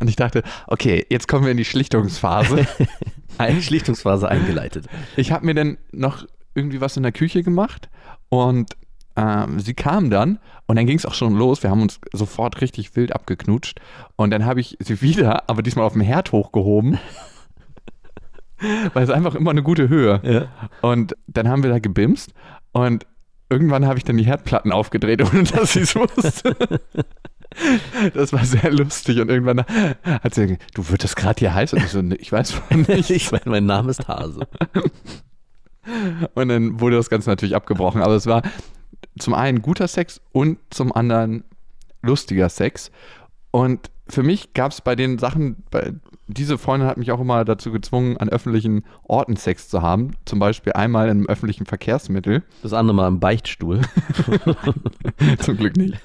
und 0.01 0.09
ich 0.09 0.17
dachte, 0.17 0.43
okay, 0.67 1.07
jetzt 1.11 1.29
kommen 1.29 1.45
wir 1.45 1.53
in 1.53 1.57
die 1.57 1.65
Schlichtungsphase. 1.65 2.67
Eine 3.39 3.63
Schlichtungsphase 3.63 4.29
eingeleitet. 4.29 4.87
Ich 5.17 5.33
habe 5.33 5.47
mir 5.47 5.55
dann 5.55 5.79
noch 5.93 6.27
irgendwie 6.55 6.81
was 6.81 6.97
in 6.97 7.03
der 7.03 7.13
Küche 7.13 7.43
gemacht 7.43 7.89
und 8.29 8.77
ähm, 9.17 9.61
sie 9.61 9.75
kam 9.75 10.11
dann 10.11 10.39
und 10.67 10.77
dann 10.77 10.87
ging 10.87 10.97
es 10.97 11.07
auch 11.07 11.15
schon 11.15 11.35
los. 11.35 11.63
Wir 11.63 11.71
haben 11.71 11.83
uns 11.83 12.01
sofort 12.13 12.61
richtig 12.61 12.97
wild 12.97 13.13
abgeknutscht 13.15 13.81
und 14.17 14.31
dann 14.31 14.45
habe 14.45 14.61
ich 14.61 14.77
sie 14.81 15.03
wieder, 15.03 15.49
aber 15.49 15.63
diesmal 15.63 15.85
auf 15.85 15.93
dem 15.93 16.03
Herd 16.03 16.33
hochgehoben. 16.33 16.99
Weil 18.93 19.03
es 19.03 19.11
einfach 19.11 19.35
immer 19.35 19.51
eine 19.51 19.63
gute 19.65 19.89
Höhe. 19.89 20.21
Ja. 20.23 20.69
Und 20.89 21.17
dann 21.27 21.49
haben 21.49 21.65
wir 21.65 21.71
da 21.71 21.81
gebimst 21.81 22.33
und 22.71 23.07
irgendwann 23.51 23.87
habe 23.87 23.99
ich 23.99 24.05
dann 24.05 24.17
die 24.17 24.25
Herdplatten 24.25 24.71
aufgedreht, 24.71 25.21
ohne 25.23 25.43
dass 25.43 25.73
sie 25.73 25.81
es 25.81 25.95
wusste. 25.97 26.57
Das 28.15 28.33
war 28.33 28.47
sehr 28.47 28.73
lustig 28.73 29.21
und 29.21 29.29
irgendwann 29.29 29.61
hat 30.07 30.33
sie 30.35 30.47
gesagt, 30.47 30.63
du 30.73 30.89
wird 30.89 31.05
das 31.05 31.15
gerade 31.15 31.39
hier 31.39 31.53
heiß? 31.53 31.75
Und 31.75 31.81
ich 31.81 31.91
so, 31.91 32.01
"Nee, 32.01 32.15
ich 32.15 32.33
weiß 32.33 32.53
von 32.53 32.81
nicht. 32.89 33.11
Ich 33.11 33.31
meine, 33.31 33.43
mein 33.45 33.67
Name 33.67 33.91
ist 33.91 34.09
Hase. 34.09 34.49
Und 36.35 36.49
dann 36.49 36.81
wurde 36.81 36.97
das 36.97 37.11
Ganze 37.11 37.29
natürlich 37.29 37.55
abgebrochen. 37.55 38.01
Aber 38.01 38.15
es 38.15 38.27
war 38.27 38.41
zum 39.19 39.35
einen 39.35 39.63
guter 39.63 39.89
Sex 39.89 40.21
und 40.33 40.59
zum 40.71 40.93
anderen 40.93 41.45
lustiger 42.03 42.49
Sex. 42.49 42.91
Und 43.51 43.91
für 44.09 44.23
mich 44.23 44.55
gab 44.55 44.73
es 44.73 44.81
bei 44.81 44.97
den 44.97 45.19
Sachen, 45.19 45.63
bei, 45.71 45.93
diese 46.27 46.59
Freundin 46.59 46.89
hat 46.89 46.97
mich 46.97 47.13
auch 47.13 47.21
immer 47.21 47.45
dazu 47.45 47.73
gezwungen, 47.73 48.17
an 48.17 48.29
öffentlichen 48.29 48.85
Orten 49.05 49.37
Sex 49.37 49.69
zu 49.69 49.83
haben. 49.83 50.13
Zum 50.25 50.39
Beispiel 50.39 50.73
einmal 50.73 51.07
in 51.07 51.19
einem 51.19 51.27
öffentlichen 51.27 51.67
Verkehrsmittel. 51.67 52.43
Das 52.63 52.73
andere 52.73 52.95
Mal 52.95 53.09
im 53.09 53.21
Beichtstuhl. 53.21 53.81
Zum 55.41 55.57
Glück 55.57 55.77
nicht. 55.77 55.99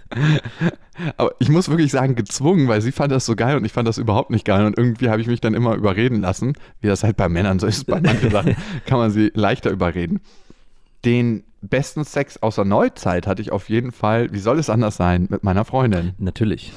Aber 1.18 1.34
ich 1.40 1.50
muss 1.50 1.70
wirklich 1.70 1.92
sagen, 1.92 2.16
gezwungen, 2.16 2.68
weil 2.68 2.82
sie 2.82 2.92
fand 2.92 3.12
das 3.12 3.26
so 3.26 3.36
geil 3.36 3.58
und 3.58 3.66
ich 3.66 3.72
fand 3.72 3.88
das 3.88 3.98
überhaupt 3.98 4.32
nicht 4.32 4.46
geil. 4.46 4.66
Und 4.66 4.78
irgendwie 4.78 5.10
habe 5.10 5.22
ich 5.22 5.28
mich 5.28 5.42
dann 5.42 5.54
immer 5.54 5.76
überreden 5.76 6.22
lassen, 6.22 6.54
wie 6.82 6.88
das 6.88 7.04
halt 7.04 7.18
bei 7.18 7.30
Männern 7.30 7.60
so 7.60 7.68
ist. 7.68 7.88
Bei 7.88 8.02
manchen 8.02 8.32
Sachen 8.32 8.56
kann 8.86 9.00
man 9.00 9.12
sie 9.12 9.32
leichter 9.34 9.72
überreden. 9.72 10.20
Den 11.06 11.44
besten 11.68 12.04
Sex 12.04 12.38
aus 12.42 12.56
der 12.56 12.66
Neuzeit 12.66 13.28
hatte 13.28 13.42
ich 13.42 13.52
auf 13.52 13.70
jeden 13.70 13.92
Fall, 13.92 14.32
wie 14.32 14.40
soll 14.40 14.60
es 14.60 14.70
anders 14.70 14.98
sein, 14.98 15.28
mit 15.30 15.44
meiner 15.44 15.66
Freundin. 15.66 16.14
Natürlich. 16.18 16.74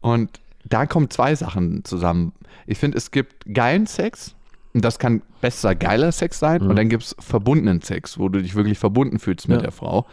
Und 0.00 0.40
da 0.64 0.86
kommen 0.86 1.10
zwei 1.10 1.34
Sachen 1.34 1.84
zusammen. 1.84 2.32
Ich 2.66 2.78
finde, 2.78 2.98
es 2.98 3.10
gibt 3.10 3.44
geilen 3.52 3.86
Sex. 3.86 4.34
Und 4.72 4.84
das 4.84 4.98
kann 5.00 5.22
besser 5.40 5.74
geiler 5.74 6.12
Sex 6.12 6.38
sein. 6.38 6.62
Und 6.62 6.76
dann 6.76 6.88
gibt 6.88 7.02
es 7.02 7.16
verbundenen 7.18 7.80
Sex, 7.82 8.18
wo 8.18 8.28
du 8.28 8.40
dich 8.40 8.54
wirklich 8.54 8.78
verbunden 8.78 9.18
fühlst 9.18 9.48
mit 9.48 9.56
Ja. 9.58 9.62
der 9.62 9.72
Frau. 9.72 10.06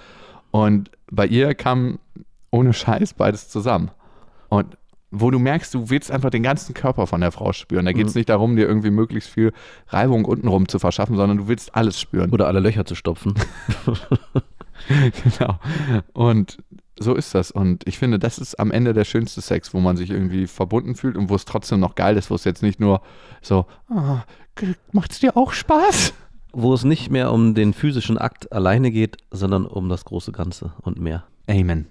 Und 0.52 0.90
bei 1.12 1.28
ihr 1.28 1.54
kam 1.54 2.00
ohne 2.50 2.74
Scheiß 2.74 3.14
beides 3.14 3.50
zusammen. 3.50 3.92
Und 4.50 4.78
wo 5.22 5.32
du 5.32 5.40
merkst, 5.40 5.74
du 5.74 5.90
willst 5.90 6.12
einfach 6.12 6.30
den 6.30 6.44
ganzen 6.44 6.74
Körper 6.74 7.08
von 7.08 7.22
der 7.22 7.32
Frau 7.32 7.54
spüren. 7.54 7.86
Da 7.86 7.94
geht 7.94 8.08
es 8.08 8.16
nicht 8.16 8.30
darum, 8.30 8.56
dir 8.56 8.68
irgendwie 8.68 8.92
möglichst 8.92 9.30
viel 9.30 9.54
Reibung 9.88 10.26
untenrum 10.26 10.68
zu 10.68 10.80
verschaffen, 10.80 11.16
sondern 11.16 11.38
du 11.38 11.48
willst 11.48 11.76
alles 11.76 12.00
spüren. 12.00 12.32
Oder 12.32 12.48
alle 12.48 12.60
Löcher 12.60 12.86
zu 12.86 12.96
stopfen. 12.96 13.34
genau. 15.24 15.60
Und 16.14 16.58
so 17.00 17.14
ist 17.14 17.36
das. 17.36 17.52
Und 17.52 17.88
ich 17.88 17.98
finde, 17.98 18.20
das 18.20 18.38
ist 18.40 18.60
am 18.60 18.72
Ende 18.72 18.94
der 18.94 19.06
schönste 19.06 19.42
Sex, 19.42 19.74
wo 19.74 19.80
man 19.80 19.98
sich 19.98 20.10
irgendwie 20.10 20.48
verbunden 20.48 20.96
fühlt 20.96 21.18
und 21.18 21.30
wo 21.30 21.36
es 21.36 21.46
trotzdem 21.46 21.80
noch 21.80 21.96
geil 21.96 22.18
ist, 22.18 22.30
wo 22.30 22.36
es 22.36 22.44
jetzt 22.44 22.64
nicht 22.64 22.80
nur 22.80 23.02
so, 23.42 23.66
ah, 23.90 24.24
macht 24.92 25.12
es 25.12 25.20
dir 25.20 25.38
auch 25.38 25.54
Spaß? 25.54 26.14
Wo 26.54 26.74
es 26.74 26.84
nicht 26.84 27.12
mehr 27.12 27.32
um 27.32 27.54
den 27.54 27.74
physischen 27.74 28.18
Akt 28.18 28.52
alleine 28.52 28.92
geht, 28.92 29.18
sondern 29.32 29.66
um 29.66 29.90
das 29.90 30.06
große 30.06 30.32
Ganze 30.32 30.74
und 30.82 31.00
mehr. 31.00 31.26
Amen. 31.48 31.88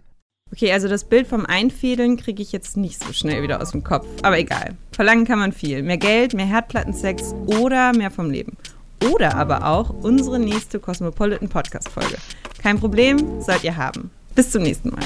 Okay, 0.52 0.72
also 0.72 0.88
das 0.88 1.04
Bild 1.04 1.26
vom 1.26 1.44
Einfädeln 1.44 2.16
kriege 2.16 2.40
ich 2.40 2.52
jetzt 2.52 2.76
nicht 2.76 3.02
so 3.02 3.12
schnell 3.12 3.42
wieder 3.42 3.60
aus 3.60 3.72
dem 3.72 3.82
Kopf. 3.82 4.06
Aber 4.22 4.38
egal. 4.38 4.76
Verlangen 4.92 5.24
kann 5.24 5.40
man 5.40 5.52
viel. 5.52 5.82
Mehr 5.82 5.98
Geld, 5.98 6.34
mehr 6.34 6.46
Herdplattensex 6.46 7.34
oder 7.46 7.92
mehr 7.92 8.12
vom 8.12 8.30
Leben. 8.30 8.56
Oder 9.10 9.34
aber 9.34 9.66
auch 9.66 9.90
unsere 9.90 10.38
nächste 10.38 10.78
Cosmopolitan 10.78 11.48
Podcast 11.48 11.88
Folge. 11.88 12.16
Kein 12.62 12.78
Problem, 12.78 13.40
sollt 13.40 13.64
ihr 13.64 13.76
haben. 13.76 14.10
Bis 14.34 14.50
zum 14.50 14.62
nächsten 14.62 14.90
Mal. 14.90 15.02